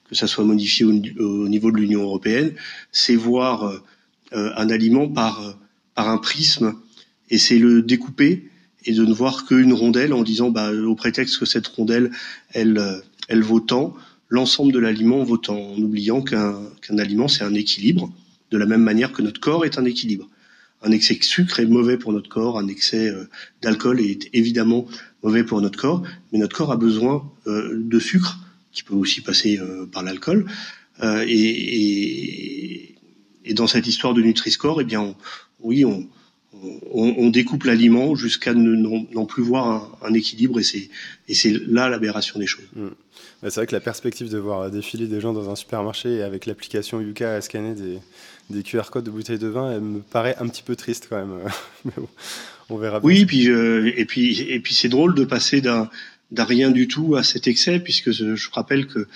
que 0.09 0.15
ça 0.15 0.27
soit 0.27 0.43
modifié 0.43 0.85
au, 0.85 0.91
au 0.91 1.47
niveau 1.47 1.71
de 1.71 1.77
l'Union 1.77 2.01
européenne. 2.01 2.53
C'est 2.91 3.15
voir 3.15 3.63
euh, 3.65 3.81
un 4.31 4.69
aliment 4.69 5.07
par, 5.07 5.57
par 5.95 6.09
un 6.09 6.17
prisme, 6.17 6.75
et 7.29 7.37
c'est 7.37 7.59
le 7.59 7.81
découper 7.81 8.50
et 8.85 8.93
de 8.93 9.05
ne 9.05 9.13
voir 9.13 9.45
qu'une 9.45 9.73
rondelle 9.73 10.13
en 10.13 10.23
disant 10.23 10.49
bah, 10.49 10.71
au 10.71 10.95
prétexte 10.95 11.37
que 11.39 11.45
cette 11.45 11.67
rondelle 11.67 12.11
elle 12.53 13.01
elle 13.27 13.41
vaut 13.41 13.59
tant 13.59 13.95
l'ensemble 14.29 14.71
de 14.71 14.79
l'aliment 14.79 15.23
vaut 15.23 15.37
tant 15.37 15.57
en 15.57 15.77
oubliant 15.77 16.21
qu'un 16.21 16.55
qu'un 16.81 16.97
aliment 16.97 17.27
c'est 17.27 17.43
un 17.43 17.53
équilibre 17.53 18.11
de 18.51 18.57
la 18.57 18.65
même 18.65 18.83
manière 18.83 19.11
que 19.11 19.21
notre 19.21 19.39
corps 19.39 19.63
est 19.63 19.77
un 19.77 19.85
équilibre. 19.85 20.27
Un 20.83 20.91
excès 20.91 21.15
de 21.15 21.23
sucre 21.23 21.59
est 21.59 21.65
mauvais 21.65 21.97
pour 21.97 22.11
notre 22.11 22.29
corps 22.29 22.57
un 22.57 22.67
excès 22.67 23.09
euh, 23.09 23.29
d'alcool 23.61 24.01
est 24.01 24.29
évidemment 24.33 24.87
mauvais 25.23 25.43
pour 25.43 25.61
notre 25.61 25.79
corps 25.79 26.03
mais 26.31 26.39
notre 26.39 26.55
corps 26.55 26.71
a 26.71 26.77
besoin 26.77 27.31
euh, 27.47 27.71
de 27.73 27.99
sucre 27.99 28.39
qui 28.71 28.83
peut 28.83 28.95
aussi 28.95 29.21
passer 29.21 29.59
euh, 29.59 29.85
par 29.85 30.03
l'alcool. 30.03 30.45
Euh, 31.03 31.25
et, 31.27 31.33
et, 31.33 32.95
et, 33.45 33.53
dans 33.53 33.67
cette 33.67 33.87
histoire 33.87 34.13
de 34.13 34.21
Nutri-Score 34.21 34.81
eh 34.81 34.83
bien 34.83 35.15
oui 35.59 35.83
on 35.85 36.07
on, 36.53 37.15
on 37.17 37.29
découpe 37.29 37.63
l'aliment 37.63 38.15
jusqu'à 38.15 38.53
ne 38.53 38.75
non 38.75 39.25
plus 39.25 39.43
voir 39.43 39.67
un, 39.67 40.07
un 40.09 40.13
équilibre 40.13 40.59
et 40.59 40.63
c'est 40.63 40.89
et 41.27 41.33
c'est 41.33 41.53
là 41.67 41.89
l'aberration 41.89 42.39
des 42.39 42.47
choses. 42.47 42.65
Mmh. 42.75 42.87
C'est 43.43 43.55
vrai 43.55 43.67
que 43.67 43.73
la 43.73 43.81
perspective 43.81 44.29
de 44.29 44.37
voir 44.37 44.69
défiler 44.69 45.07
des 45.07 45.19
gens 45.19 45.33
dans 45.33 45.49
un 45.49 45.55
supermarché 45.55 46.21
avec 46.21 46.45
l'application 46.45 47.01
Yuka 47.01 47.35
à 47.35 47.41
scanner 47.41 47.73
des, 47.73 47.97
des 48.49 48.63
QR 48.63 48.83
codes 48.91 49.05
de 49.05 49.11
bouteilles 49.11 49.39
de 49.39 49.47
vin, 49.47 49.71
elle 49.71 49.81
me 49.81 49.99
paraît 49.99 50.35
un 50.39 50.47
petit 50.47 50.61
peu 50.61 50.75
triste 50.75 51.07
quand 51.09 51.17
même. 51.17 51.39
Mais 51.85 51.91
bon, 51.97 52.07
on 52.69 52.77
verra. 52.77 52.99
Bien. 52.99 53.07
Oui, 53.07 53.25
puis 53.25 53.49
euh, 53.49 53.91
et 53.95 54.05
puis 54.05 54.41
et 54.41 54.59
puis 54.59 54.75
c'est 54.75 54.89
drôle 54.89 55.15
de 55.15 55.23
passer 55.23 55.61
d'un 55.61 55.89
d'un 56.31 56.43
rien 56.43 56.69
du 56.69 56.87
tout 56.87 57.15
à 57.15 57.23
cet 57.23 57.47
excès 57.47 57.79
puisque 57.79 58.11
je 58.11 58.49
rappelle 58.51 58.87
que 58.87 59.07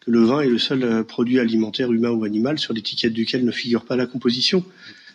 que 0.00 0.10
le 0.10 0.24
vin 0.24 0.40
est 0.40 0.48
le 0.48 0.58
seul 0.58 1.04
produit 1.04 1.38
alimentaire 1.38 1.92
humain 1.92 2.10
ou 2.10 2.24
animal 2.24 2.58
sur 2.58 2.72
l'étiquette 2.72 3.12
duquel 3.12 3.44
ne 3.44 3.52
figure 3.52 3.84
pas 3.84 3.96
la 3.96 4.06
composition. 4.06 4.64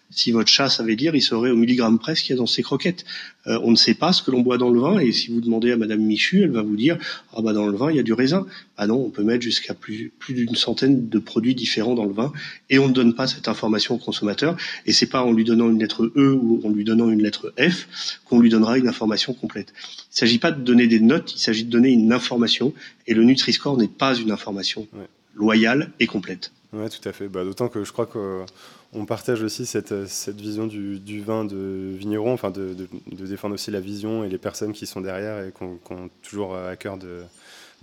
Si 0.10 0.32
votre 0.32 0.50
chat 0.50 0.70
savait 0.70 0.96
lire, 0.96 1.16
il 1.16 1.22
saurait 1.22 1.52
au 1.52 1.56
milligramme 1.56 2.00
près 2.00 2.16
ce 2.16 2.24
qu'il 2.24 2.36
y 2.36 2.38
a 2.38 2.38
dans 2.38 2.46
ses 2.46 2.64
croquettes. 2.64 3.06
Euh, 3.48 3.60
on 3.64 3.72
ne 3.72 3.76
sait 3.76 3.94
pas 3.94 4.14
ce 4.14 4.22
que 4.22 4.32
l'on 4.32 4.42
boit 4.42 4.58
dans 4.58 4.70
le 4.70 4.80
vin, 4.80 5.00
et 5.00 5.12
si 5.12 5.32
vous 5.32 5.42
demandez 5.42 5.72
à 5.72 5.78
Madame 5.78 6.00
Michu, 6.00 6.44
elle 6.44 6.52
va 6.52 6.62
vous 6.62 6.76
dire 6.76 6.98
ah 7.34 7.42
bah 7.42 7.54
dans 7.54 7.66
le 7.66 7.76
vin 7.76 7.92
il 7.92 7.98
y 7.98 8.00
a 8.00 8.04
du 8.04 8.14
raisin. 8.14 8.46
Ah 8.78 8.88
non, 8.88 9.04
on 9.06 9.10
peut 9.10 9.24
mettre 9.24 9.44
jusqu'à 9.44 9.74
plus 9.74 10.12
plus 10.20 10.34
d'une 10.34 10.56
centaine 10.56 11.10
de 11.10 11.20
produits 11.20 11.56
différents 11.56 11.96
dans 11.96 12.06
le 12.06 12.14
vin, 12.14 12.32
et 12.70 12.80
on 12.80 12.88
ne 12.88 12.94
donne 12.94 13.14
pas 13.14 13.28
cette 13.28 13.48
information 13.48 13.96
au 13.96 13.98
consommateur. 13.98 14.56
Et 14.86 14.94
c'est 14.94 15.08
pas 15.08 15.22
en 15.22 15.32
lui 15.32 15.44
donnant 15.44 15.70
une 15.70 15.80
lettre 15.80 16.12
E 16.16 16.34
ou 16.34 16.62
en 16.64 16.70
lui 16.70 16.84
donnant 16.84 17.10
une 17.10 17.22
lettre 17.22 17.54
F 17.60 18.20
qu'on 18.26 18.40
lui 18.40 18.50
donnera 18.50 18.78
une 18.78 18.88
information 18.88 19.34
complète. 19.34 19.74
Il 19.76 20.14
ne 20.14 20.18
s'agit 20.18 20.40
pas 20.40 20.52
de 20.52 20.62
donner 20.62 20.88
des 20.88 21.00
notes, 21.00 21.34
il 21.36 21.40
s'agit 21.40 21.66
de 21.66 21.70
donner 21.70 21.90
une 21.90 22.14
information, 22.14 22.74
et 23.08 23.14
le 23.14 23.24
Nutri-Score 23.24 23.78
n'est 23.78 23.88
pas 23.88 24.16
une 24.16 24.32
information 24.32 24.88
loyale 25.36 25.92
et 26.00 26.08
complète. 26.08 26.52
Oui, 26.76 26.90
tout 26.90 27.08
à 27.08 27.14
fait. 27.14 27.30
Bah, 27.30 27.46
D'autant 27.46 27.70
que 27.70 27.86
je 27.86 27.92
crois 27.94 28.06
qu'on 28.06 29.06
partage 29.06 29.42
aussi 29.44 29.66
cette, 29.66 30.08
cette 30.08 30.40
vision 30.40 30.68
du, 30.68 31.22
vin 31.22 31.46
de 31.46 31.94
vigneron, 31.98 32.34
enfin 32.34 32.52
de, 32.52 32.76
défendre 33.08 33.56
aussi 33.56 33.72
la 33.72 33.80
vision 33.80 34.26
et 34.26 34.30
les 34.30 34.38
personnes 34.38 34.74
qui 34.74 34.86
sont 34.86 35.00
derrière 35.00 35.46
et 35.46 35.52
qui 35.52 35.64
ont, 35.64 36.10
toujours 36.22 36.56
à 36.58 36.76
cœur 36.76 36.98
de, 36.98 37.24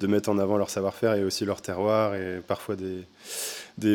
mettre 0.07 0.29
en 0.29 0.39
avant 0.39 0.59
leur 0.59 0.69
savoir-faire 0.69 1.15
et 1.15 1.25
aussi 1.25 1.45
leur 1.45 1.63
terroir 1.63 2.17
et 2.17 2.43
parfois 2.47 2.77
des, 2.77 3.07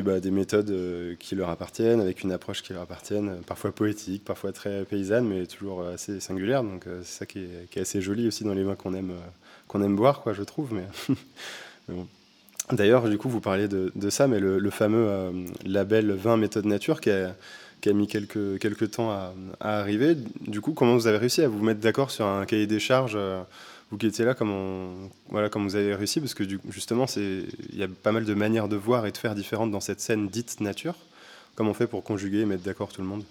bah, 0.01 0.19
des, 0.19 0.31
méthodes 0.31 0.71
euh, 0.71 1.15
qui 1.19 1.35
leur 1.35 1.49
appartiennent, 1.49 2.01
avec 2.01 2.23
une 2.23 2.31
approche 2.31 2.63
qui 2.63 2.73
leur 2.73 2.81
appartienne, 2.81 3.41
parfois 3.45 3.71
poétique, 3.71 4.25
parfois 4.25 4.51
très 4.51 4.83
paysanne, 4.85 5.27
mais 5.27 5.45
toujours 5.45 5.85
assez 5.85 6.19
singulière. 6.19 6.63
Donc 6.63 6.87
euh, 6.87 7.01
c'est 7.03 7.19
ça 7.19 7.25
qui 7.27 7.45
est, 7.75 7.79
assez 7.79 8.01
joli 8.01 8.27
aussi 8.27 8.43
dans 8.43 8.55
les 8.55 8.63
vins 8.63 8.75
qu'on 8.75 8.95
aime, 8.95 9.11
euh, 9.11 9.29
qu'on 9.67 9.83
aime 9.83 9.95
boire, 9.95 10.21
quoi, 10.21 10.33
je 10.33 10.41
trouve. 10.41 10.73
Mais 10.73 10.85
bon. 11.87 12.07
D'ailleurs, 12.71 13.07
du 13.07 13.17
coup, 13.17 13.29
vous 13.29 13.39
parlez 13.39 13.67
de, 13.67 14.09
ça, 14.09 14.27
mais 14.27 14.39
le, 14.39 14.69
fameux 14.69 15.07
euh, 15.07 15.31
label 15.65 16.11
vin 16.11 16.35
méthode 16.35 16.65
nature 16.65 16.99
qui 16.99 17.09
a, 17.09 17.33
mis 17.93 18.07
quelques, 18.07 18.91
temps 18.91 19.11
à, 19.11 19.33
arriver. 19.61 20.17
Du 20.41 20.59
coup, 20.59 20.73
comment 20.73 20.95
vous 20.95 21.07
avez 21.07 21.17
réussi 21.17 21.41
à 21.41 21.47
vous 21.47 21.63
mettre 21.63 21.79
d'accord 21.79 22.11
sur 22.11 22.25
un 22.25 22.45
cahier 22.45 22.67
des 22.67 22.79
charges 22.79 23.15
euh, 23.15 23.41
Vous 23.89 23.97
qui 23.97 24.07
étiez 24.07 24.25
là, 24.25 24.33
comment, 24.33 24.89
voilà, 25.29 25.47
comment 25.47 25.65
vous 25.65 25.77
avez 25.77 25.95
réussi? 25.95 26.19
Parce 26.19 26.33
que 26.33 26.43
du, 26.43 26.59
justement, 26.69 27.05
il 27.15 27.47
y 27.73 27.83
a 27.83 27.87
pas 27.87 28.11
mal 28.11 28.25
de 28.25 28.33
manières 28.33 28.67
de 28.67 28.75
voir 28.75 29.05
et 29.05 29.11
de 29.11 29.17
faire 29.17 29.33
différentes 29.33 29.71
dans 29.71 29.79
cette 29.79 30.01
scène 30.01 30.27
dite 30.27 30.59
nature. 30.59 30.95
Comment 31.55 31.71
on 31.71 31.73
fait 31.73 31.87
pour 31.87 32.03
conjuguer 32.03 32.41
et 32.41 32.45
mettre 32.45 32.63
d'accord 32.63 32.89
tout 32.89 33.01
le 33.01 33.07
monde? 33.07 33.23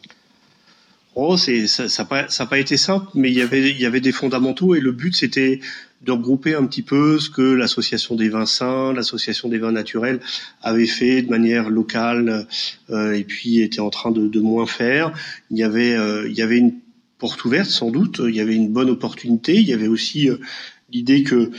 Oh, 1.18 1.38
ça 1.38 1.88
ça 1.88 2.04
pas 2.04 2.58
été 2.58 2.76
simple, 2.76 3.06
mais 3.14 3.30
il 3.32 3.38
y 3.38 3.86
avait 3.86 4.00
des 4.02 4.12
fondamentaux 4.12 4.74
et 4.74 4.80
le 4.80 4.92
but 4.92 5.16
c'était 5.16 5.60
de 6.02 6.12
regrouper 6.12 6.54
un 6.54 6.66
petit 6.66 6.82
peu 6.82 7.18
ce 7.18 7.30
que 7.30 7.40
l'association 7.40 8.16
des 8.16 8.28
vins 8.28 8.44
sains, 8.44 8.92
l'association 8.92 9.48
des 9.48 9.56
vins 9.56 9.72
naturels 9.72 10.20
avait 10.60 10.86
fait 10.86 11.22
de 11.22 11.30
manière 11.30 11.70
locale 11.70 12.46
euh, 12.90 13.12
et 13.14 13.24
puis 13.24 13.62
était 13.62 13.80
en 13.80 13.88
train 13.88 14.10
de, 14.10 14.40
moins 14.40 14.66
faire. 14.66 15.10
Il 15.50 15.56
y 15.56 15.62
avait 15.62 15.94
euh, 15.94 16.28
il 16.28 16.36
y 16.36 16.42
avait 16.42 16.58
une 16.58 16.74
porte 17.18 17.42
ouverte 17.46 17.70
sans 17.70 17.90
doute, 17.90 18.20
il 18.22 18.34
y 18.34 18.40
avait 18.40 18.54
une 18.54 18.68
bonne 18.68 18.90
opportunité. 18.90 19.54
Il 19.54 19.66
y 19.66 19.72
avait 19.72 19.88
aussi 19.88 20.28
euh, 20.28 20.36
l'idée 20.92 21.22
que 21.22 21.50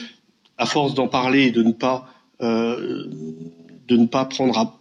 à 0.60 0.68
force 0.68 0.94
d'en 0.94 1.08
parler 1.08 1.46
et 1.46 1.52
de 1.52 1.64
ne 1.64 1.72
pas 1.72 2.14
de 2.40 3.98
ne 3.98 4.06
pas 4.06 4.26
prendre 4.26 4.56
à, 4.56 4.80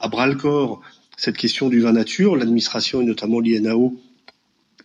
à 0.00 0.08
bras 0.08 0.26
le 0.26 0.36
corps 0.36 0.80
cette 1.18 1.36
question 1.36 1.68
du 1.68 1.80
vin 1.80 1.92
nature, 1.92 2.36
l'administration 2.36 3.02
et 3.02 3.04
notamment 3.04 3.40
l'INAO 3.40 3.98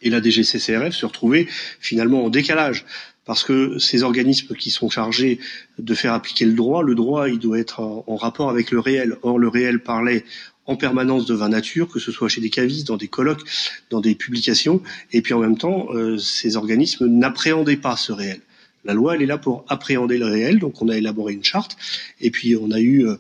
et 0.02 0.10
la 0.10 0.22
DGCCRF 0.22 0.94
se 0.94 1.06
retrouvaient 1.06 1.48
finalement 1.80 2.26
en 2.26 2.30
décalage 2.30 2.86
parce 3.26 3.44
que 3.44 3.78
ces 3.78 4.04
organismes 4.04 4.56
qui 4.56 4.72
sont 4.72 4.90
chargés 4.90 5.40
de 5.78 5.94
faire 5.94 6.14
appliquer 6.14 6.46
le 6.46 6.54
droit, 6.54 6.84
le 6.84 6.96
droit, 6.96 7.30
il 7.30 7.40
doit 7.40 7.60
être 7.60 7.80
en, 7.80 8.16
rapport 8.16 8.50
avec 8.50 8.72
le 8.72 8.80
réel. 8.80 9.16
Or, 9.22 9.38
le 9.38 9.48
réel 9.48 9.80
parlait 9.82 10.26
en 10.66 10.76
permanence 10.76 11.26
de 11.26 11.34
vin 11.34 11.50
nature, 11.50 11.88
que 11.88 12.00
ce 12.00 12.12
soit 12.12 12.30
chez 12.30 12.42
des 12.42 12.50
cavistes, 12.50 12.88
dans 12.88 12.98
des 12.98 13.08
colloques, 13.08 13.44
dans 13.90 14.02
des 14.02 14.16
publications, 14.16 14.82
et 15.12 15.22
puis 15.22 15.34
en 15.34 15.40
même 15.40 15.58
temps, 15.58 15.88
euh, 15.94 16.18
ces 16.18 16.56
organismes 16.56 17.08
n'appréhendaient 17.08 17.78
pas 17.78 17.96
ce 17.96 18.12
réel. 18.12 18.42
La 18.86 18.94
loi, 18.94 19.16
elle 19.16 19.22
est 19.22 19.28
là 19.28 19.38
pour 19.38 19.66
appréhender 19.70 20.18
le 20.18 20.26
réel, 20.26 20.60
donc 20.60 20.82
on 20.82 20.90
a 20.90 20.98
élaboré 20.98 21.34
une 21.34 21.44
charte, 21.44 21.78
et 22.20 22.32
puis 22.32 22.56
on 22.56 22.72
a 22.72 22.80
eu, 22.80 23.08
euh, 23.08 23.16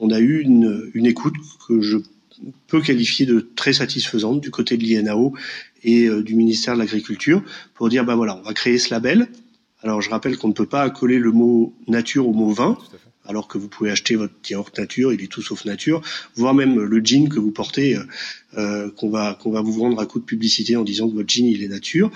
on 0.00 0.10
a 0.10 0.18
eu 0.18 0.40
une, 0.40 0.90
une 0.94 1.06
écoute 1.06 1.34
que 1.66 1.80
je 1.80 1.98
peux 2.66 2.80
qualifier 2.80 3.26
de 3.26 3.40
très 3.54 3.72
satisfaisante 3.72 4.40
du 4.40 4.50
côté 4.50 4.76
de 4.76 4.84
l'INAO 4.84 5.34
et 5.82 6.06
euh, 6.06 6.22
du 6.22 6.34
ministère 6.34 6.74
de 6.74 6.80
l'Agriculture 6.80 7.42
pour 7.74 7.88
dire, 7.88 8.04
ben 8.04 8.16
voilà, 8.16 8.36
on 8.36 8.42
va 8.42 8.54
créer 8.54 8.78
ce 8.78 8.92
label. 8.92 9.28
Alors 9.82 10.02
je 10.02 10.10
rappelle 10.10 10.36
qu'on 10.36 10.48
ne 10.48 10.52
peut 10.52 10.66
pas 10.66 10.88
coller 10.90 11.18
le 11.18 11.30
mot 11.30 11.74
nature 11.86 12.28
au 12.28 12.32
mot 12.32 12.50
vin, 12.50 12.76
alors 13.28 13.46
que 13.46 13.58
vous 13.58 13.68
pouvez 13.68 13.90
acheter 13.90 14.16
votre 14.16 14.34
yaourt 14.48 14.76
nature, 14.76 15.12
il 15.12 15.22
est 15.22 15.28
tout 15.28 15.42
sauf 15.42 15.64
nature, 15.64 16.00
voire 16.34 16.54
même 16.54 16.80
le 16.80 17.04
jean 17.04 17.28
que 17.28 17.38
vous 17.38 17.52
portez, 17.52 17.94
euh, 17.94 18.02
euh, 18.56 18.90
qu'on 18.90 19.10
va 19.10 19.34
qu'on 19.40 19.50
va 19.50 19.60
vous 19.60 19.72
vendre 19.72 20.00
à 20.00 20.06
coup 20.06 20.18
de 20.18 20.24
publicité 20.24 20.76
en 20.76 20.82
disant 20.82 21.08
que 21.08 21.14
votre 21.14 21.28
jean 21.28 21.46
il 21.46 21.62
est 21.62 21.68
nature, 21.68 22.10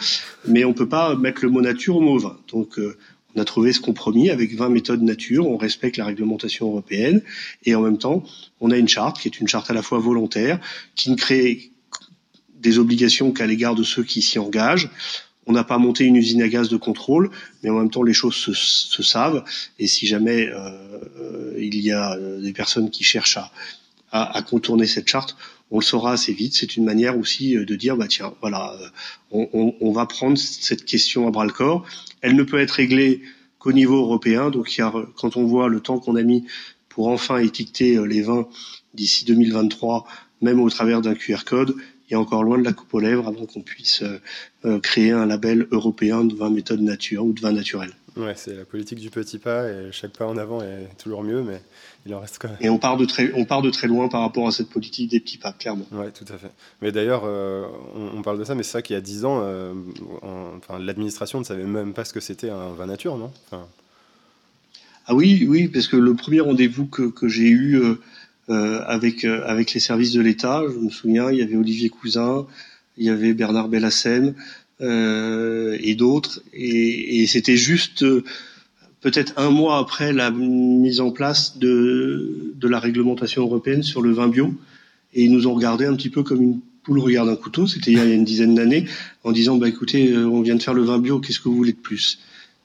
mais 0.49 0.65
on 0.65 0.73
peut 0.73 0.89
pas 0.89 1.15
mettre 1.15 1.45
le 1.45 1.51
mot 1.51 1.61
nature 1.61 1.97
au 1.97 2.01
mot 2.01 2.19
vin. 2.19 2.37
Donc 2.49 2.79
euh, 2.79 2.97
on 3.35 3.41
a 3.41 3.45
trouvé 3.45 3.73
ce 3.73 3.81
compromis 3.81 4.31
avec 4.31 4.55
20 4.55 4.69
méthodes 4.69 5.03
nature, 5.03 5.47
on 5.49 5.57
respecte 5.57 5.97
la 5.97 6.05
réglementation 6.05 6.69
européenne 6.69 7.23
et 7.65 7.75
en 7.75 7.81
même 7.81 7.99
temps 7.99 8.25
on 8.61 8.71
a 8.71 8.77
une 8.77 8.89
charte 8.89 9.19
qui 9.21 9.29
est 9.29 9.41
une 9.41 9.49
charte 9.49 9.71
à 9.71 9.75
la 9.75 9.83
fois 9.83 9.99
volontaire, 9.99 10.61
qui 10.95 11.11
ne 11.11 11.17
crée 11.17 11.73
des 12.63 12.79
obligations 12.79 13.33
qu'à 13.33 13.47
l'égard 13.47 13.75
de 13.75 13.83
ceux 13.83 14.05
qui 14.05 14.23
s'y 14.23 14.39
engagent. 14.39 14.91
On 15.47 15.53
n'a 15.53 15.65
pas 15.65 15.79
monté 15.79 16.05
une 16.05 16.15
usine 16.15 16.41
à 16.43 16.49
gaz 16.49 16.69
de 16.69 16.77
contrôle, 16.77 17.31
mais 17.63 17.71
en 17.71 17.79
même 17.79 17.91
temps 17.91 18.05
les 18.05 18.13
choses 18.13 18.37
se, 18.37 19.03
savent. 19.03 19.45
Et 19.81 19.89
si 19.89 20.07
jamais 20.07 20.49
euh, 20.49 21.55
il 21.59 21.81
y 21.81 21.91
a 21.91 22.15
euh, 22.15 22.41
des 22.41 22.53
personnes 22.53 22.91
qui 22.91 23.03
cherchent 23.03 23.39
à, 24.13 24.43
contourner 24.43 24.87
cette 24.87 25.09
charte, 25.09 25.37
on 25.73 25.79
le 25.79 25.85
saura 25.85 26.13
assez 26.13 26.33
vite. 26.33 26.55
C'est 26.55 26.77
une 26.77 26.85
manière 26.85 27.19
aussi 27.19 27.57
euh, 27.57 27.65
de 27.65 27.75
dire, 27.75 27.97
bah 27.97 28.07
tiens, 28.09 28.33
voilà, 28.41 28.77
euh, 29.33 29.47
on, 29.81 29.93
va 29.93 30.07
prendre 30.07 30.39
cette 30.39 30.85
question 30.85 31.27
à 31.27 31.31
bras 31.31 31.45
le 31.45 31.53
corps. 31.53 31.85
Elle 32.21 32.37
ne 32.37 32.45
peut 32.45 32.61
être 32.61 32.73
réglée 32.73 33.23
qu'au 33.59 33.73
niveau 33.73 33.97
européen. 33.97 34.51
Donc 34.51 34.77
il 34.77 34.81
y 34.81 34.85
a, 34.85 34.93
quand 35.17 35.37
on 35.37 35.45
voit 35.45 35.69
le 35.69 35.81
temps 35.81 35.99
qu'on 35.99 36.15
a 36.15 36.23
mis 36.23 36.45
pour 36.89 37.09
enfin 37.09 37.39
étiqueter 37.39 37.99
les 38.07 38.23
vins 38.23 38.47
d'ici 38.95 39.25
2023, 39.25 40.07
même 40.43 40.61
au 40.61 40.69
travers 40.69 41.01
d'un 41.01 41.15
QR 41.15 41.45
code, 41.45 41.75
est 42.13 42.17
encore 42.17 42.45
loin 42.45 42.59
de 42.59 42.65
la 42.65 42.73
coupe 42.73 42.93
aux 42.95 43.01
lèvres 43.01 43.27
avant 43.27 43.47
qu'on 43.47 43.63
puisse 43.63 44.03
euh, 44.65 44.79
créer 44.81 45.11
un 45.11 45.27
label 45.27 45.67
européen 45.71 46.25
de 46.25 46.35
vin 46.35 46.51
méthode 46.51 46.81
nature 46.81 47.25
ou 47.25 47.33
de 47.33 47.41
vin 47.41 47.53
naturel. 47.53 47.91
Ouais, 48.17 48.35
c'est 48.37 48.55
la 48.55 48.65
politique 48.65 48.99
du 48.99 49.09
petit 49.09 49.39
pas 49.39 49.69
et 49.69 49.91
chaque 49.91 50.13
pas 50.13 50.27
en 50.27 50.37
avant 50.37 50.61
est 50.61 50.89
toujours 50.99 51.23
mieux, 51.23 51.43
mais 51.43 51.63
il 52.05 52.15
en 52.15 52.21
reste 52.21 52.39
quand 52.39 52.49
même. 52.49 52.59
Et 52.61 52.69
on 52.69 52.79
part 52.79 52.99
de 52.99 53.07
très, 53.07 53.33
on 53.35 53.47
part 53.47 53.63
de 53.63 53.71
très 53.71 53.89
loin 53.89 54.09
par 54.09 54.21
rapport 54.21 54.47
à 54.47 54.53
cette 54.53 54.69
politique 54.69 55.11
des 55.11 55.21
petits 55.21 55.39
pas, 55.39 55.53
clairement. 55.53 55.87
Oui, 55.93 56.07
tout 56.13 56.31
à 56.33 56.37
fait. 56.37 56.51
Mais 56.83 56.93
d'ailleurs, 56.93 57.23
euh, 57.25 57.67
on, 57.95 58.19
on, 58.19 58.23
parle 58.23 58.39
de 58.39 58.45
ça, 58.45 58.55
mais 58.55 58.65
c'est 58.65 58.73
vrai 58.73 58.83
qu'il 58.83 58.95
y 58.95 58.99
a 58.99 59.03
dix 59.03 59.25
ans, 59.25 59.41
euh, 59.43 59.73
enfin, 60.23 60.79
l'administration 60.79 61.39
ne 61.39 61.45
savait 61.45 61.65
même 61.65 61.95
pas 61.95 62.05
ce 62.05 62.13
que 62.13 62.21
c'était 62.21 62.51
un 62.51 62.73
vin 62.73 62.87
nature, 62.87 63.17
non? 63.17 63.33
Enfin... 63.47 63.67
Ah 65.07 65.15
oui, 65.15 65.47
oui, 65.49 65.69
parce 65.69 65.89
que 65.89 65.97
le 65.97 66.15
premier 66.15 66.41
rendez-vous 66.41 66.87
que, 66.87 67.03
que 67.03 67.29
j'ai 67.29 67.49
eu 67.49 67.81
euh, 68.51 68.81
avec 68.87 69.25
avec 69.25 69.73
les 69.73 69.81
services 69.81 70.13
de 70.13 70.21
l'État. 70.21 70.63
Je 70.69 70.79
me 70.79 70.91
souviens, 70.91 71.31
il 71.31 71.39
y 71.39 71.43
avait 71.43 71.57
Olivier 71.57 71.89
Cousin, 71.89 72.47
il 72.99 73.07
y 73.07 73.11
avait 73.11 73.33
Bernard 73.33 73.69
Bellassem 73.69 74.35
et 74.83 75.95
d'autres, 75.95 76.43
et, 76.53 77.27
c'était 77.27 77.57
juste 77.57 78.03
euh, 78.03 78.25
peut-être 79.01 79.33
un 79.37 79.51
mois 79.51 79.79
après 79.79 80.13
la 80.13 80.31
mise 80.31 81.01
en 81.01 81.11
place 81.11 81.59
de 81.59 82.55
la 82.63 82.79
réglementation 82.79 83.43
européenne 83.43 83.83
sur 83.83 84.03
le 84.03 84.13
vin 84.13 84.29
bio, 84.29 84.55
et 85.15 85.25
ils 85.25 85.33
nous 85.33 85.47
ont 85.47 85.55
regardé 85.55 85.87
un 85.87 85.95
petit 85.95 86.11
peu 86.11 86.23
comme 86.23 86.43
une 86.43 86.61
poule 86.85 86.99
regarde 86.99 87.29
un 87.29 87.37
couteau. 87.37 87.67
C'était 87.67 87.93
il 87.93 87.99
y 87.99 88.01
a 88.01 88.05
une 88.05 88.25
dizaine 88.25 88.55
d'années, 88.55 88.87
en 89.25 89.33
disant 89.33 89.57
bah 89.57 89.69
écoutez, 89.69 90.17
on 90.17 90.41
vient 90.43 90.57
de 90.57 90.63
faire 90.63 90.75
le 90.75 90.83
vin 90.83 90.99
bio, 90.99 91.21
qu'est-ce 91.21 91.41
que 91.41 91.49
vous 91.49 91.57
voulez 91.57 91.73
de 91.73 91.79
plus? 91.79 92.19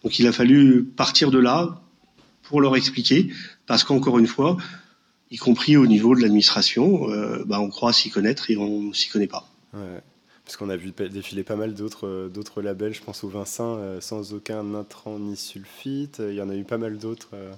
Donc 0.03 0.19
il 0.19 0.27
a 0.27 0.31
fallu 0.31 0.83
partir 0.83 1.31
de 1.31 1.39
là 1.39 1.81
pour 2.43 2.61
leur 2.61 2.75
expliquer, 2.75 3.29
parce 3.65 3.83
qu'encore 3.83 4.19
une 4.19 4.27
fois, 4.27 4.57
y 5.31 5.37
compris 5.37 5.77
au 5.77 5.85
niveau 5.85 6.15
de 6.15 6.21
l'administration, 6.21 7.11
euh, 7.11 7.43
bah, 7.45 7.59
on 7.59 7.69
croit 7.69 7.93
s'y 7.93 8.09
connaître 8.09 8.49
et 8.49 8.57
on 8.57 8.93
s'y 8.93 9.09
connaît 9.09 9.27
pas. 9.27 9.49
Parce 10.47 10.55
qu'on 10.55 10.69
a 10.69 10.77
vu 10.77 10.93
défiler 11.11 11.43
pas 11.43 11.57
mal 11.57 11.73
d'autres 11.73 12.07
euh, 12.07 12.29
d'autres 12.29 12.61
labels, 12.61 12.93
je 12.93 13.01
pense 13.01 13.25
au 13.25 13.27
Vincent, 13.27 13.79
euh, 13.79 13.99
sans 13.99 14.33
aucun 14.33 14.75
intrant 14.75 15.19
ni 15.19 15.35
sulfite. 15.35 16.21
Il 16.25 16.35
y 16.35 16.41
en 16.41 16.49
a 16.49 16.55
eu 16.55 16.63
pas 16.63 16.77
mal 16.77 16.97
d'autres 16.97 17.31
euh, 17.33 17.51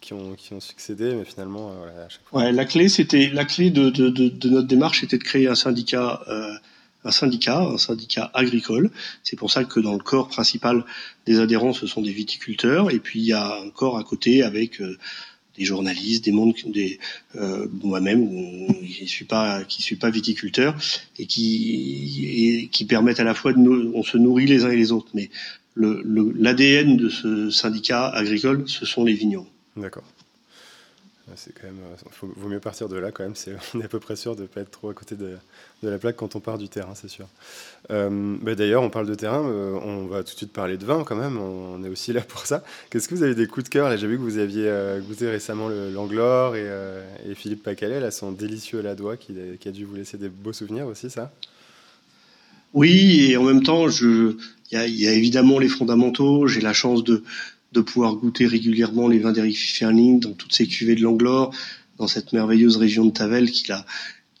qui, 0.00 0.12
ont, 0.12 0.36
qui 0.36 0.54
ont 0.54 0.60
succédé, 0.60 1.16
mais 1.16 1.24
finalement, 1.24 1.70
euh, 1.70 1.74
voilà, 1.78 2.04
à 2.04 2.08
chaque 2.08 2.20
fois. 2.24 2.42
Ouais, 2.42 2.52
la 2.52 2.64
clé, 2.64 2.88
c'était 2.88 3.28
la 3.30 3.44
clé 3.44 3.70
de, 3.70 3.90
de, 3.90 4.08
de, 4.08 4.48
notre 4.48 4.68
démarche, 4.68 5.02
était 5.02 5.18
de 5.18 5.24
créer 5.24 5.48
un 5.48 5.56
syndicat. 5.56 6.22
un 7.04 7.10
syndicat, 7.10 7.58
un 7.58 7.78
syndicat 7.78 8.30
agricole. 8.34 8.92
C'est 9.24 9.34
pour 9.34 9.50
ça 9.50 9.64
que 9.64 9.80
dans 9.80 9.94
le 9.94 9.98
corps 9.98 10.28
principal 10.28 10.84
des 11.26 11.40
adhérents, 11.40 11.72
ce 11.72 11.88
sont 11.88 12.02
des 12.02 12.12
viticulteurs. 12.12 12.92
Et 12.92 13.00
puis 13.00 13.18
il 13.18 13.26
y 13.26 13.32
a 13.32 13.56
un 13.56 13.70
corps 13.70 13.98
à 13.98 14.04
côté 14.04 14.44
avec 14.44 14.80
des 15.56 15.64
journalistes, 15.64 16.24
des 16.24 16.32
mondes, 16.32 16.54
des 16.66 16.98
euh, 17.36 17.66
moi-même 17.82 18.28
qui 18.86 19.06
suis 19.06 19.24
pas 19.24 19.64
qui 19.64 19.82
suis 19.82 19.96
pas 19.96 20.10
viticulteur 20.10 20.76
et 21.18 21.26
qui 21.26 22.24
et 22.26 22.68
qui 22.68 22.84
permettent 22.84 23.20
à 23.20 23.24
la 23.24 23.34
fois 23.34 23.52
de 23.52 23.92
on 23.94 24.02
se 24.02 24.18
nourrit 24.18 24.46
les 24.46 24.64
uns 24.64 24.70
et 24.70 24.76
les 24.76 24.92
autres, 24.92 25.10
mais 25.14 25.30
le 25.74 26.02
l'ADN 26.38 26.96
de 26.96 27.08
ce 27.08 27.50
syndicat 27.50 28.08
agricole, 28.08 28.64
ce 28.66 28.86
sont 28.86 29.04
les 29.04 29.14
vignerons. 29.14 29.48
D'accord. 29.76 30.04
C'est 31.36 31.52
quand 31.52 31.66
même, 31.66 31.80
il 32.22 32.40
vaut 32.40 32.48
mieux 32.48 32.60
partir 32.60 32.88
de 32.88 32.96
là 32.96 33.10
quand 33.10 33.24
même. 33.24 33.34
On 33.74 33.80
est 33.80 33.84
à 33.84 33.88
peu 33.88 34.00
près 34.00 34.16
sûr 34.16 34.36
de 34.36 34.42
ne 34.42 34.46
pas 34.46 34.60
être 34.60 34.70
trop 34.70 34.90
à 34.90 34.94
côté 34.94 35.16
de, 35.16 35.36
la 35.82 35.98
plaque 35.98 36.16
quand 36.16 36.36
on 36.36 36.40
part 36.40 36.58
du 36.58 36.68
terrain, 36.68 36.94
c'est 36.94 37.08
sûr. 37.08 37.26
Euh, 37.90 38.36
bah, 38.40 38.54
d'ailleurs, 38.54 38.82
on 38.82 38.90
parle 38.90 39.06
de 39.06 39.14
terrain, 39.14 39.44
euh, 39.44 39.72
on 39.82 40.06
va 40.06 40.22
tout 40.22 40.32
de 40.32 40.36
suite 40.36 40.52
parler 40.52 40.76
de 40.76 40.84
vin 40.84 41.04
quand 41.04 41.16
même. 41.16 41.38
On, 41.38 41.82
est 41.84 41.88
aussi 41.88 42.12
là 42.14 42.20
pour 42.20 42.46
ça. 42.46 42.62
Qu'est-ce 42.90 43.08
que 43.08 43.14
vous 43.14 43.22
avez 43.22 43.34
des 43.34 43.46
coups 43.46 43.64
de 43.64 43.70
cœur? 43.70 43.96
J'ai 43.96 44.06
vu 44.06 44.16
que 44.16 44.22
vous 44.22 44.38
aviez 44.38 44.72
goûté 45.06 45.28
récemment 45.28 45.68
l'Anglore 45.68 46.56
et, 46.56 47.34
Philippe 47.34 47.62
Pacalet, 47.62 48.00
là, 48.00 48.10
son 48.10 48.32
délicieux 48.32 48.80
Ladois 48.80 49.16
qui, 49.16 49.34
qui 49.58 49.68
a 49.68 49.72
dû 49.72 49.84
vous 49.84 49.94
laisser 49.94 50.18
des 50.18 50.28
beaux 50.28 50.52
souvenirs 50.52 50.86
aussi, 50.86 51.10
ça? 51.10 51.32
Oui, 52.74 53.30
et 53.30 53.36
en 53.36 53.44
même 53.44 53.62
temps, 53.62 53.88
il 53.88 54.36
y 54.70 54.76
a, 54.76 55.12
évidemment 55.12 55.58
les 55.58 55.68
fondamentaux. 55.68 56.46
J'ai 56.46 56.60
la 56.60 56.72
chance 56.72 57.04
de, 57.04 57.22
de 57.72 57.80
pouvoir 57.80 58.14
goûter 58.14 58.46
régulièrement 58.46 59.08
les 59.08 59.18
vins 59.18 59.32
d'Eric 59.32 59.56
Fifferling 59.56 60.20
dans 60.20 60.32
toutes 60.32 60.52
ces 60.52 60.66
cuvées 60.66 60.94
de 60.94 61.02
l'Anglore, 61.02 61.54
dans 61.98 62.06
cette 62.06 62.32
merveilleuse 62.32 62.76
région 62.76 63.04
de 63.04 63.10
Tavel 63.10 63.50
qui 63.50 63.68
l'a 63.68 63.86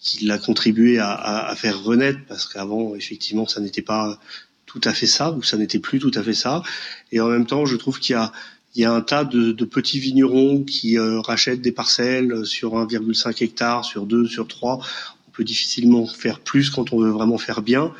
qui 0.00 0.24
l'a 0.24 0.36
contribué 0.36 0.98
à, 0.98 1.12
à, 1.12 1.54
faire 1.54 1.80
renaître 1.80 2.18
parce 2.26 2.48
qu'avant 2.48 2.96
effectivement 2.96 3.46
ça 3.46 3.60
n'était 3.60 3.82
pas 3.82 4.18
tout 4.66 4.80
à 4.82 4.92
fait 4.92 5.06
ça 5.06 5.30
ou 5.30 5.44
ça 5.44 5.56
n'était 5.56 5.78
plus 5.78 6.00
tout 6.00 6.10
à 6.16 6.24
fait 6.24 6.34
ça 6.34 6.64
et 7.12 7.20
en 7.20 7.28
même 7.28 7.46
temps 7.46 7.66
je 7.66 7.76
trouve 7.76 8.00
qu'il 8.00 8.14
y 8.14 8.16
a 8.16 8.32
il 8.74 8.82
y 8.82 8.84
a 8.84 8.92
un 8.92 9.00
tas 9.02 9.24
de, 9.24 9.52
de 9.52 9.64
petits 9.64 9.98
vignerons 9.98 10.62
qui 10.62 10.98
euh, 10.98 11.20
rachètent 11.20 11.60
des 11.60 11.72
parcelles 11.72 12.46
sur 12.46 12.74
1,5 12.74 13.44
hectare, 13.44 13.84
sur 13.84 14.06
2, 14.06 14.26
sur 14.26 14.48
3. 14.48 14.80
On 15.28 15.30
peut 15.30 15.44
difficilement 15.44 16.06
faire 16.06 16.40
plus 16.40 16.70
quand 16.70 16.92
on 16.92 17.00
veut 17.00 17.10
vraiment 17.10 17.38
faire 17.38 17.60
bien. 17.60 17.92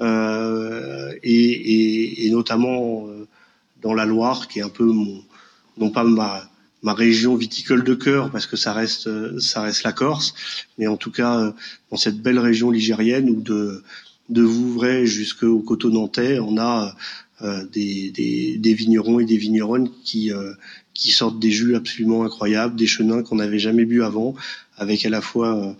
Euh, 0.00 1.12
et, 1.22 1.32
et, 1.32 2.26
et, 2.26 2.30
notamment 2.30 3.08
euh, 3.08 3.26
dans 3.82 3.94
la 3.94 4.04
Loire, 4.04 4.48
qui 4.48 4.58
est 4.58 4.62
un 4.62 4.68
peu 4.68 4.84
mon, 4.84 5.22
non 5.78 5.90
pas 5.90 6.04
ma, 6.04 6.48
ma 6.82 6.94
région 6.94 7.36
viticole 7.36 7.84
de 7.84 7.94
cœur, 7.94 8.30
parce 8.30 8.46
que 8.46 8.56
ça 8.56 8.72
reste, 8.72 9.38
ça 9.40 9.62
reste 9.62 9.82
la 9.82 9.92
Corse, 9.92 10.34
mais 10.78 10.86
en 10.86 10.96
tout 10.96 11.10
cas 11.10 11.54
dans 11.90 11.96
cette 11.96 12.20
belle 12.20 12.38
région 12.38 12.70
ligérienne 12.70 13.30
où 13.30 13.40
de, 13.40 13.82
de 14.28 14.42
Vouvray 14.42 15.06
jusqu'au 15.06 15.60
coteau 15.60 15.90
nantais, 15.90 16.38
on 16.38 16.58
a 16.58 16.94
euh, 17.42 17.64
des, 17.72 18.10
des, 18.10 18.58
des, 18.58 18.74
vignerons 18.74 19.20
et 19.20 19.24
des 19.24 19.36
vigneronnes 19.36 19.90
qui, 20.04 20.32
euh, 20.32 20.54
qui 20.92 21.12
sortent 21.12 21.38
des 21.38 21.50
jus 21.50 21.76
absolument 21.76 22.24
incroyables, 22.24 22.74
des 22.74 22.86
chenins 22.86 23.22
qu'on 23.22 23.36
n'avait 23.36 23.60
jamais 23.60 23.84
bu 23.84 24.02
avant, 24.02 24.34
avec 24.76 25.06
à 25.06 25.10
la 25.10 25.20
fois, 25.20 25.76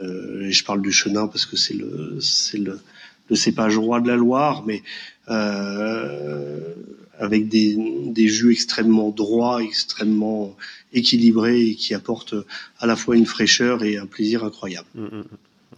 euh, 0.00 0.46
et 0.46 0.52
je 0.52 0.64
parle 0.64 0.80
du 0.80 0.92
chenin 0.92 1.26
parce 1.26 1.44
que 1.44 1.56
c'est 1.56 1.74
le, 1.74 2.18
c'est 2.20 2.58
le, 2.58 2.80
le 3.28 3.36
cépage 3.36 3.76
roi 3.76 4.00
de 4.00 4.08
la 4.08 4.16
Loire, 4.16 4.64
mais 4.66 4.82
euh, 5.28 6.74
avec 7.18 7.48
des, 7.48 7.76
des, 8.06 8.28
jus 8.28 8.52
extrêmement 8.52 9.10
droits, 9.10 9.62
extrêmement 9.62 10.56
équilibrés 10.92 11.60
et 11.60 11.74
qui 11.74 11.94
apportent 11.94 12.34
à 12.78 12.86
la 12.86 12.96
fois 12.96 13.16
une 13.16 13.26
fraîcheur 13.26 13.84
et 13.84 13.96
un 13.96 14.06
plaisir 14.06 14.44
incroyable. 14.44 14.88
Mmh, 14.94 15.02
mmh, 15.02 15.18
mmh. 15.18 15.24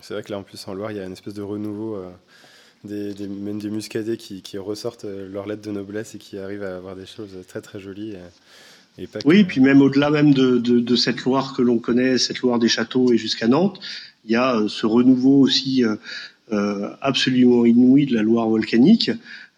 C'est 0.00 0.14
vrai 0.14 0.23
que 0.23 0.31
là, 0.31 0.38
en 0.38 0.43
plus, 0.43 0.67
en 0.69 0.75
Loire, 0.75 0.91
il 0.93 0.99
y 0.99 1.00
a 1.00 1.05
une 1.05 1.12
espèce 1.12 1.35
de 1.35 1.43
renouveau, 1.43 1.97
euh, 1.97 2.11
des, 2.85 3.14
des, 3.14 3.26
même 3.26 3.59
des 3.59 3.71
muscadets 3.71 4.17
qui, 4.17 4.43
qui, 4.43 4.59
ressortent 4.59 5.07
euh, 5.07 5.29
leur 5.29 5.47
lettre 5.47 5.62
de 5.62 5.71
noblesse 5.71 6.14
et 6.14 6.19
qui 6.19 6.38
arrivent 6.38 6.62
à 6.62 6.76
avoir 6.76 6.95
des 6.95 7.07
choses 7.07 7.37
très, 7.49 7.61
très 7.61 7.81
jolies. 7.81 8.14
Et, 8.99 9.07
pas 9.07 9.19
oui, 9.25 9.45
puis 9.45 9.61
même 9.61 9.81
au-delà 9.81 10.11
même 10.11 10.33
de, 10.33 10.59
de, 10.59 10.79
de, 10.79 10.97
cette 10.97 11.23
Loire 11.23 11.55
que 11.57 11.62
l'on 11.62 11.79
connaît, 11.79 12.19
cette 12.19 12.41
Loire 12.41 12.59
des 12.59 12.69
châteaux 12.69 13.12
et 13.12 13.17
jusqu'à 13.17 13.49
Nantes, 13.49 13.81
il 14.25 14.33
y 14.33 14.37
a 14.37 14.62
ce 14.69 14.87
renouveau 14.87 15.41
aussi 15.41 15.85
euh, 15.85 15.97
absolument 16.51 17.65
inouï 17.65 18.07
de 18.07 18.15
la 18.15 18.23
Loire 18.23 18.49
volcanique, 18.49 19.11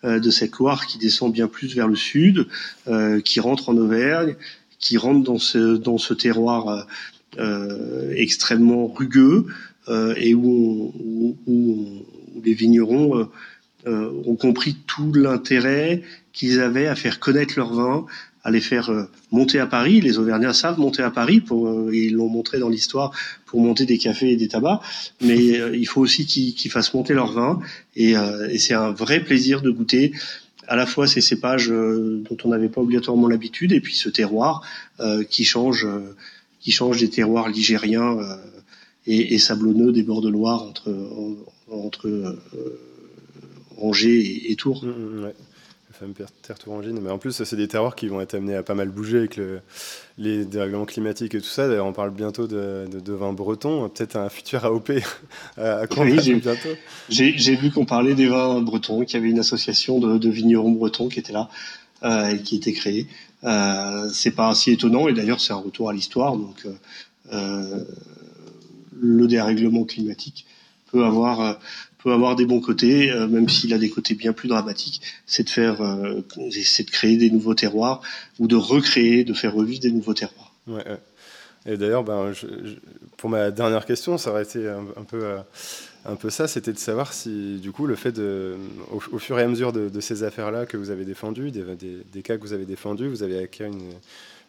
euh, 0.05 0.21
de 0.21 0.31
cette 0.31 0.57
Loire 0.57 0.87
qui 0.87 0.99
descend 0.99 1.33
bien 1.33 1.49
plus 1.49 1.75
vers 1.75 1.88
le 1.88 1.97
sud, 1.97 2.47
euh, 2.87 3.21
qui 3.21 3.40
rentre 3.40 3.71
en 3.71 3.76
Auvergne, 3.76 4.37
qui 4.78 4.99
rentre 4.99 5.25
dans 5.25 5.38
ce, 5.38 5.76
dans 5.76 5.99
ce 5.99 6.14
terroir 6.14 6.87
extrêmement 8.14 8.87
rugueux 8.87 9.47
et 10.16 10.35
où, 10.35 10.95
les 12.45 12.55
vignerons 12.55 13.28
ont 13.87 14.37
compris 14.37 14.76
tout 14.87 15.12
l'intérêt 15.12 16.02
qu'ils 16.33 16.61
avaient 16.61 16.87
à 16.87 16.95
faire 16.95 17.19
connaître 17.19 17.55
leur 17.57 17.73
vin, 17.73 18.07
à 18.47 18.50
les 18.53 18.61
faire 18.61 18.91
euh, 18.91 19.11
monter 19.33 19.59
à 19.59 19.67
Paris. 19.67 20.00
Les 20.00 20.19
Auvergnats 20.19 20.53
savent 20.53 20.79
monter 20.79 21.03
à 21.03 21.11
Paris, 21.11 21.41
pour, 21.41 21.67
euh, 21.67 21.91
ils 21.93 22.15
l'ont 22.15 22.29
montré 22.29 22.61
dans 22.61 22.69
l'histoire, 22.69 23.11
pour 23.45 23.61
monter 23.61 23.87
des 23.87 23.99
cafés 23.99 24.31
et 24.31 24.37
des 24.37 24.47
tabacs. 24.47 24.81
Mais 25.21 25.59
euh, 25.59 25.76
il 25.76 25.87
faut 25.87 26.00
aussi 26.00 26.26
qu'ils 26.26 26.71
fassent 26.71 26.95
monter 26.95 27.12
leur 27.12 27.33
vin. 27.33 27.59
Et, 27.97 28.12
et 28.12 28.59
c'est 28.59 28.75
un 28.75 28.93
vrai 28.93 29.19
plaisir 29.25 29.62
de 29.62 29.71
goûter 29.71 30.12
à 30.69 30.76
la 30.76 30.87
fois 30.87 31.09
ces 31.09 31.21
cépages 31.21 31.69
dont 31.69 32.37
on 32.45 32.49
n'avait 32.49 32.69
pas 32.69 32.81
obligatoirement 32.81 33.26
l'habitude, 33.26 33.73
et 33.73 33.81
puis 33.81 33.95
ce 33.95 34.09
terroir 34.09 34.62
qui 35.31 35.45
change, 35.45 35.87
qui 36.61 36.73
change 36.73 37.00
des 37.00 37.09
terroirs 37.09 37.49
ligériens 37.49 38.19
et, 39.07 39.35
et, 39.35 39.38
sablonneux 39.38 39.93
des 39.93 40.03
bords 40.03 40.23
de 40.23 40.29
Loire 40.29 40.62
entre, 40.62 40.93
entre 41.71 42.37
Angers 43.78 44.50
et, 44.50 44.56
Tours. 44.56 44.85
Mmh, 44.85 44.91
mmh, 44.91 45.32
fameux 45.97 46.15
terre 46.43 46.59
tourangine. 46.59 46.99
Mais 47.00 47.11
en 47.11 47.19
plus, 47.19 47.43
c'est 47.43 47.56
des 47.56 47.69
terroirs 47.69 47.97
qui 47.97 48.09
vont 48.09 48.21
être 48.21 48.35
amenés 48.35 48.54
à 48.54 48.63
pas 48.63 48.75
mal 48.75 48.89
bouger 48.89 49.19
avec 49.19 49.37
le, 49.37 49.61
les 50.19 50.45
dérèglements 50.45 50.85
climatiques 50.85 51.35
et 51.35 51.41
tout 51.41 51.47
ça. 51.47 51.69
D'ailleurs, 51.69 51.87
on 51.87 51.93
parle 51.93 52.11
bientôt 52.11 52.47
de, 52.47 52.87
de, 52.89 53.13
vin 53.13 53.32
breton, 53.32 53.89
peut-être 53.89 54.17
un 54.17 54.28
futur 54.28 54.65
AOP 54.65 54.91
à, 55.56 55.85
oui, 55.99 56.41
bientôt. 56.41 56.69
J'ai, 57.09 57.56
vu 57.56 57.71
qu'on 57.71 57.85
parlait 57.85 58.15
des 58.15 58.28
vins 58.28 58.61
bretons, 58.61 59.04
qu'il 59.04 59.15
y 59.15 59.23
avait 59.23 59.30
une 59.30 59.39
association 59.39 59.99
de, 59.99 60.19
de 60.19 60.30
vignerons 60.30 60.73
bretons 60.73 61.09
qui 61.09 61.19
était 61.19 61.32
là 61.32 61.49
euh, 62.02 62.28
et 62.28 62.43
qui 62.43 62.56
était 62.56 62.73
créée. 62.73 63.06
Euh, 63.45 64.09
c'est 64.13 64.32
pas 64.32 64.54
si 64.54 64.73
étonnant 64.73 65.09
et 65.09 65.15
d'ailleurs 65.15 65.41
c'est 65.41 65.52
un 65.52 65.56
retour 65.56 65.91
à 65.91 65.93
l'histoire. 65.93 66.37
Donc 66.37 66.67
euh, 66.67 66.73
euh 67.32 67.85
le 68.99 69.26
dérèglement 69.26 69.85
climatique 69.85 70.47
peut 70.91 71.04
avoir 71.04 71.59
avoir 72.12 72.36
des 72.36 72.47
bons 72.47 72.60
côtés, 72.60 73.10
euh, 73.10 73.26
même 73.28 73.49
s'il 73.49 73.73
a 73.75 73.78
des 73.78 73.90
côtés 73.90 74.14
bien 74.14 74.32
plus 74.32 74.49
dramatiques, 74.49 75.00
c'est 75.26 75.45
de 75.45 75.50
faire, 75.50 75.80
euh, 75.80 76.21
c'est 76.62 76.84
de 76.84 76.90
créer 76.90 77.16
des 77.16 77.30
nouveaux 77.30 77.54
terroirs 77.54 78.00
ou 78.38 78.47
de 78.47 78.56
recréer, 78.56 79.25
de 79.25 79.34
faire 79.34 79.54
revivre 79.54 79.80
des 79.80 79.90
nouveaux 79.90 80.14
terroirs. 80.14 80.52
Ouais, 80.66 80.84
Et 81.66 81.76
d'ailleurs, 81.76 82.04
ben, 82.04 82.32
pour 83.16 83.30
ma 83.30 83.50
dernière 83.50 83.86
question, 83.86 84.19
ça 84.19 84.30
aurait 84.30 84.42
été 84.42 84.69
un, 84.69 85.04
peu, 85.04 85.23
euh, 85.23 85.38
un 86.04 86.16
peu 86.16 86.30
ça, 86.30 86.49
c'était 86.49 86.73
de 86.73 86.78
savoir 86.78 87.12
si, 87.12 87.58
du 87.58 87.73
coup, 87.73 87.86
le 87.86 87.97
fait 87.97 88.12
de, 88.12 88.56
au, 88.90 89.19
fur 89.19 89.38
et 89.38 89.42
à 89.42 89.49
mesure 89.49 89.73
de, 89.73 90.00
ces 90.00 90.23
affaires-là 90.23 90.66
que 90.66 90.76
vous 90.76 90.90
avez 90.90 91.04
défendues, 91.04 91.50
des, 91.50 91.64
des, 92.12 92.23
cas 92.23 92.36
que 92.36 92.42
vous 92.42 92.52
avez 92.52 92.66
défendus, 92.66 93.08
vous 93.08 93.23
avez 93.23 93.38
acquis 93.38 93.64
une, 93.64 93.92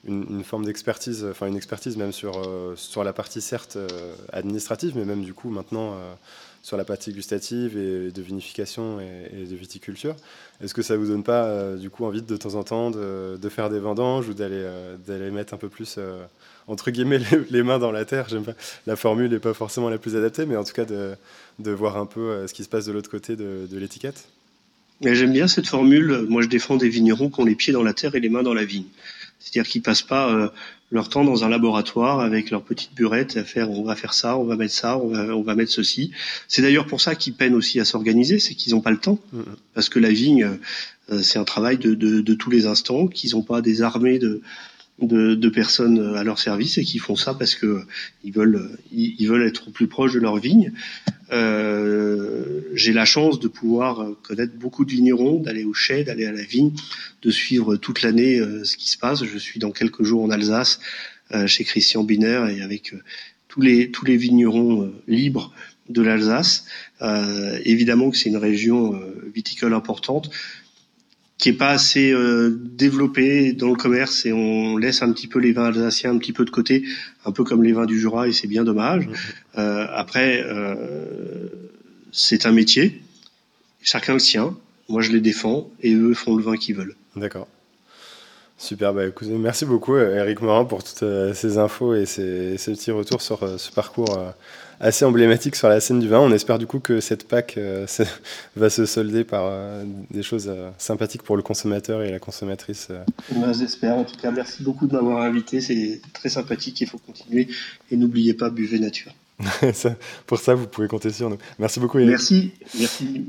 une, 0.05 0.43
forme 0.43 0.65
d'expertise, 0.65 1.25
enfin 1.29 1.47
une 1.47 1.57
expertise 1.57 1.97
même 1.97 2.11
sur, 2.11 2.41
sur 2.75 3.03
la 3.03 3.13
partie 3.13 3.41
certes 3.41 3.77
administrative, 4.31 4.93
mais 4.95 5.05
même 5.05 5.23
du 5.23 5.33
coup 5.33 5.49
maintenant 5.49 5.97
sur 6.67 6.75
la 6.75 6.83
partie 6.83 7.13
gustative 7.13 7.77
et 7.77 8.11
de 8.11 8.21
vinification 8.21 8.99
et, 8.99 9.45
de 9.45 9.55
viticulture. 9.55 10.17
Est-ce 10.61 10.73
que 10.73 10.81
ça 10.81 10.97
vous 10.97 11.07
donne 11.07 11.23
pas 11.23 11.45
euh, 11.45 11.77
du 11.77 11.89
coup 11.89 12.03
envie 12.03 12.21
de, 12.21 12.35
temps 12.35 12.55
en 12.55 12.63
temps 12.63 12.91
de, 12.91 13.49
faire 13.49 13.69
des 13.69 13.79
vendanges 13.79 14.27
ou 14.27 14.33
d'aller 14.33 14.63
euh, 14.65 15.31
mettre 15.31 15.53
un 15.53 15.57
peu 15.57 15.69
plus 15.69 15.95
euh, 15.97 16.25
entre 16.67 16.91
guillemets 16.91 17.21
les, 17.51 17.63
mains 17.63 17.79
dans 17.79 17.93
la 17.93 18.03
terre? 18.03 18.27
J'aime 18.27 18.43
pas 18.43 18.51
la 18.85 18.97
formule 18.97 19.31
n'est 19.31 19.39
pas 19.39 19.53
forcément 19.53 19.89
la 19.89 19.97
plus 19.97 20.17
adaptée, 20.17 20.45
mais 20.45 20.57
en 20.57 20.65
tout 20.65 20.73
cas 20.73 20.83
de, 20.83 21.15
de 21.59 21.71
voir 21.71 21.95
un 21.95 22.05
peu 22.05 22.45
ce 22.47 22.53
qui 22.53 22.65
se 22.65 22.69
passe 22.69 22.83
de 22.83 22.91
l'autre 22.91 23.09
côté 23.09 23.37
de, 23.37 23.65
l'étiquette. 23.71 24.27
J'aime 25.01 25.31
bien 25.31 25.47
cette 25.47 25.67
formule. 25.67 26.25
Moi, 26.27 26.41
je 26.41 26.49
défends 26.49 26.75
des 26.75 26.89
vignerons 26.89 27.29
qui 27.29 27.39
ont 27.39 27.45
les 27.45 27.55
pieds 27.55 27.71
dans 27.71 27.83
la 27.83 27.93
terre 27.93 28.15
et 28.15 28.19
les 28.19 28.29
mains 28.29 28.43
dans 28.43 28.53
la 28.53 28.65
vigne. 28.65 28.87
C'est-à-dire 29.39 29.69
qu'ils 29.69 29.81
passent 29.81 30.01
pas 30.01 30.51
leur 30.91 31.09
temps 31.09 31.23
dans 31.23 31.43
un 31.43 31.49
laboratoire 31.49 32.21
avec 32.21 32.49
leur 32.49 32.63
petite 32.63 32.95
burette 32.95 33.37
à 33.37 33.43
faire 33.43 33.69
on 33.69 33.83
va 33.83 33.95
faire 33.95 34.13
ça, 34.13 34.37
on 34.37 34.45
va 34.45 34.55
mettre 34.55 34.73
ça, 34.73 34.97
on 34.97 35.09
va, 35.09 35.35
on 35.35 35.41
va 35.41 35.55
mettre 35.55 35.71
ceci. 35.71 36.11
C'est 36.47 36.61
d'ailleurs 36.61 36.87
pour 36.87 37.01
ça 37.01 37.15
qu'ils 37.15 37.33
peinent 37.33 37.55
aussi 37.55 37.79
à 37.79 37.85
s'organiser, 37.85 38.39
c'est 38.39 38.53
qu'ils 38.53 38.73
n'ont 38.73 38.81
pas 38.81 38.91
le 38.91 38.97
temps. 38.97 39.19
Parce 39.73 39.89
que 39.89 39.99
la 39.99 40.09
vigne, 40.09 40.57
euh, 41.11 41.21
c'est 41.21 41.39
un 41.39 41.43
travail 41.43 41.77
de, 41.77 41.93
de, 41.93 42.21
de, 42.21 42.33
tous 42.33 42.49
les 42.49 42.65
instants, 42.65 43.07
qu'ils 43.07 43.31
n'ont 43.31 43.43
pas 43.43 43.61
des 43.61 43.81
armées 43.81 44.19
de, 44.19 44.41
de, 44.99 45.35
de, 45.35 45.49
personnes 45.49 46.15
à 46.15 46.23
leur 46.23 46.39
service 46.39 46.77
et 46.77 46.83
qui 46.83 46.97
font 46.97 47.15
ça 47.15 47.33
parce 47.33 47.55
que 47.55 47.81
ils 48.23 48.33
veulent, 48.33 48.77
ils, 48.91 49.27
veulent 49.27 49.45
être 49.47 49.71
plus 49.71 49.87
proches 49.87 50.13
de 50.13 50.19
leur 50.19 50.37
vigne. 50.37 50.73
Euh, 51.31 52.61
J'ai 52.73 52.93
la 52.93 53.05
chance 53.05 53.39
de 53.39 53.47
pouvoir 53.47 54.07
connaître 54.23 54.53
beaucoup 54.55 54.85
de 54.85 54.91
vignerons, 54.91 55.39
d'aller 55.39 55.65
au 55.65 55.73
chai, 55.73 56.03
d'aller 56.03 56.25
à 56.25 56.31
la 56.31 56.41
vigne, 56.41 56.71
de 57.21 57.31
suivre 57.31 57.75
toute 57.75 58.01
l'année 58.01 58.39
euh, 58.39 58.63
ce 58.63 58.77
qui 58.77 58.89
se 58.89 58.97
passe. 58.97 59.23
Je 59.23 59.37
suis 59.37 59.59
dans 59.59 59.71
quelques 59.71 60.03
jours 60.03 60.23
en 60.23 60.29
Alsace 60.29 60.79
euh, 61.31 61.45
chez 61.45 61.63
Christian 61.63 62.03
Biner 62.03 62.47
et 62.49 62.61
avec 62.61 62.93
euh, 62.93 63.03
tous 63.47 63.61
les 63.61 63.91
tous 63.91 64.05
les 64.05 64.17
vignerons 64.17 64.91
libres 65.07 65.53
de 65.89 66.01
l'Alsace. 66.01 66.65
évidemment 67.63 68.11
que 68.11 68.17
c'est 68.17 68.27
une 68.27 68.35
région 68.35 68.99
viticole 69.33 69.73
importante 69.73 70.29
qui 71.37 71.49
est 71.49 71.53
pas 71.53 71.69
assez 71.69 72.11
euh, 72.11 72.49
développé 72.49 73.53
dans 73.53 73.69
le 73.69 73.75
commerce 73.75 74.25
et 74.25 74.33
on 74.33 74.77
laisse 74.77 75.01
un 75.03 75.11
petit 75.11 75.27
peu 75.27 75.39
les 75.39 75.51
vins 75.51 75.65
alsaciens 75.65 76.11
un 76.11 76.17
petit 76.17 76.33
peu 76.33 76.45
de 76.45 76.49
côté, 76.49 76.83
un 77.25 77.31
peu 77.31 77.43
comme 77.43 77.63
les 77.63 77.73
vins 77.73 77.85
du 77.85 77.99
Jura 77.99 78.27
et 78.27 78.31
c'est 78.31 78.47
bien 78.47 78.63
dommage. 78.63 79.07
Mmh. 79.07 79.13
Euh, 79.59 79.87
après, 79.91 80.43
euh, 80.43 81.47
c'est 82.11 82.45
un 82.45 82.51
métier, 82.51 83.01
chacun 83.81 84.13
le 84.13 84.19
sien. 84.19 84.57
Moi, 84.89 85.01
je 85.01 85.11
les 85.11 85.21
défends 85.21 85.69
et 85.81 85.93
eux 85.93 86.13
font 86.13 86.35
le 86.35 86.43
vin 86.43 86.55
qu'ils 86.55 86.75
veulent. 86.75 86.95
D'accord. 87.15 87.47
Super, 88.57 88.93
bah, 88.93 89.05
écoutez, 89.05 89.31
merci 89.31 89.65
beaucoup 89.65 89.97
Eric 89.97 90.41
Morin 90.41 90.65
pour 90.65 90.83
toutes 90.83 91.03
ces 91.33 91.57
infos 91.57 91.93
et 91.93 92.05
ces, 92.05 92.57
ces 92.57 92.71
petits 92.71 92.91
retours 92.91 93.21
sur 93.21 93.59
ce 93.59 93.71
parcours 93.71 94.33
assez 94.79 95.05
emblématique 95.05 95.55
sur 95.55 95.69
la 95.69 95.79
scène 95.79 95.99
du 95.99 96.07
vin. 96.07 96.19
On 96.19 96.31
espère 96.31 96.59
du 96.59 96.67
coup 96.67 96.79
que 96.79 96.99
cette 96.99 97.27
PAC 97.27 97.55
euh, 97.57 97.85
va 98.55 98.69
se 98.69 98.85
solder 98.85 99.23
par 99.23 99.45
euh, 99.45 99.83
des 100.11 100.23
choses 100.23 100.47
euh, 100.47 100.69
sympathiques 100.77 101.23
pour 101.23 101.35
le 101.35 101.41
consommateur 101.41 102.01
et 102.03 102.11
la 102.11 102.19
consommatrice. 102.19 102.89
Ben, 103.31 103.53
J'espère. 103.53 103.95
En 103.95 104.03
tout 104.03 104.17
cas, 104.17 104.31
merci 104.31 104.63
beaucoup 104.63 104.87
de 104.87 104.93
m'avoir 104.93 105.21
invité. 105.21 105.61
C'est 105.61 106.01
très 106.13 106.29
sympathique. 106.29 106.79
Il 106.81 106.87
faut 106.87 106.99
continuer. 106.99 107.47
Et 107.91 107.97
n'oubliez 107.97 108.33
pas, 108.33 108.49
buvez 108.49 108.79
nature. 108.79 109.13
pour 110.25 110.39
ça, 110.39 110.55
vous 110.55 110.67
pouvez 110.67 110.87
compter 110.87 111.11
sur 111.11 111.29
nous. 111.29 111.37
Merci 111.59 111.79
beaucoup. 111.79 111.99
Merci. 111.99 112.51
Merci. 112.79 113.25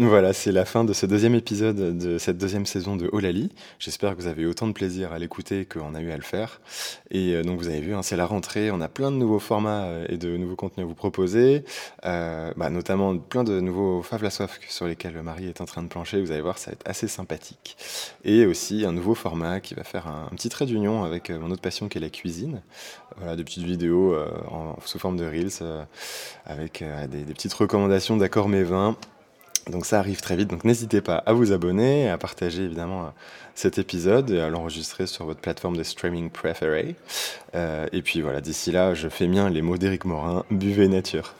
Voilà, 0.00 0.32
c'est 0.32 0.52
la 0.52 0.64
fin 0.64 0.84
de 0.84 0.92
ce 0.92 1.06
deuxième 1.06 1.34
épisode 1.34 1.98
de 1.98 2.18
cette 2.18 2.38
deuxième 2.38 2.66
saison 2.66 2.94
de 2.94 3.10
Olali. 3.10 3.50
J'espère 3.80 4.14
que 4.14 4.22
vous 4.22 4.28
avez 4.28 4.42
eu 4.42 4.46
autant 4.46 4.68
de 4.68 4.72
plaisir 4.72 5.12
à 5.12 5.18
l'écouter 5.18 5.64
qu'on 5.64 5.92
a 5.96 6.00
eu 6.00 6.12
à 6.12 6.16
le 6.16 6.22
faire. 6.22 6.60
Et 7.10 7.34
euh, 7.34 7.42
donc 7.42 7.58
vous 7.58 7.66
avez 7.66 7.80
vu, 7.80 7.96
hein, 7.96 8.02
c'est 8.04 8.16
la 8.16 8.24
rentrée, 8.24 8.70
on 8.70 8.80
a 8.80 8.86
plein 8.86 9.10
de 9.10 9.16
nouveaux 9.16 9.40
formats 9.40 9.86
euh, 9.86 10.06
et 10.08 10.16
de 10.16 10.36
nouveaux 10.36 10.54
contenus 10.54 10.84
à 10.84 10.86
vous 10.86 10.94
proposer, 10.94 11.64
euh, 12.04 12.52
bah, 12.56 12.70
notamment 12.70 13.18
plein 13.18 13.42
de 13.42 13.58
nouveaux 13.58 14.04
faves 14.04 14.22
la 14.22 14.30
soif 14.30 14.60
sur 14.68 14.86
lesquels 14.86 15.20
Marie 15.20 15.46
est 15.46 15.60
en 15.60 15.64
train 15.64 15.82
de 15.82 15.88
plancher. 15.88 16.20
Vous 16.20 16.30
allez 16.30 16.42
voir, 16.42 16.58
ça 16.58 16.70
va 16.70 16.74
être 16.74 16.88
assez 16.88 17.08
sympathique. 17.08 17.76
Et 18.22 18.46
aussi 18.46 18.84
un 18.84 18.92
nouveau 18.92 19.16
format 19.16 19.58
qui 19.58 19.74
va 19.74 19.82
faire 19.82 20.06
un, 20.06 20.28
petit 20.36 20.48
trait 20.48 20.66
d'union 20.66 21.02
avec 21.02 21.30
mon 21.30 21.50
autre 21.50 21.62
passion 21.62 21.88
qui 21.88 21.98
est 21.98 22.00
la 22.00 22.10
cuisine. 22.10 22.62
Voilà, 23.16 23.34
des 23.34 23.42
petites 23.42 23.64
vidéos 23.64 24.14
sous 24.84 25.00
forme 25.00 25.16
de 25.16 25.26
reels 25.26 25.86
avec 26.46 26.84
des, 27.10 27.24
des 27.24 27.34
petites 27.34 27.54
recommandations 27.54 28.16
d'accords 28.16 28.48
mes 28.48 28.62
vins 28.62 28.96
donc 29.68 29.86
ça 29.86 29.98
arrive 29.98 30.20
très 30.20 30.36
vite, 30.36 30.48
donc 30.48 30.64
n'hésitez 30.64 31.00
pas 31.00 31.16
à 31.16 31.32
vous 31.32 31.52
abonner, 31.52 32.08
à 32.08 32.18
partager 32.18 32.64
évidemment 32.64 33.12
cet 33.54 33.78
épisode 33.78 34.30
et 34.30 34.40
à 34.40 34.48
l'enregistrer 34.48 35.06
sur 35.06 35.24
votre 35.24 35.40
plateforme 35.40 35.76
de 35.76 35.82
streaming 35.82 36.30
préférée. 36.30 36.94
Euh, 37.54 37.86
et 37.92 38.02
puis 38.02 38.20
voilà, 38.20 38.40
d'ici 38.40 38.70
là, 38.70 38.94
je 38.94 39.08
fais 39.08 39.26
mien 39.26 39.50
les 39.50 39.62
mots 39.62 39.76
d'Éric 39.76 40.04
Morin, 40.04 40.44
buvez 40.50 40.88
nature. 40.88 41.34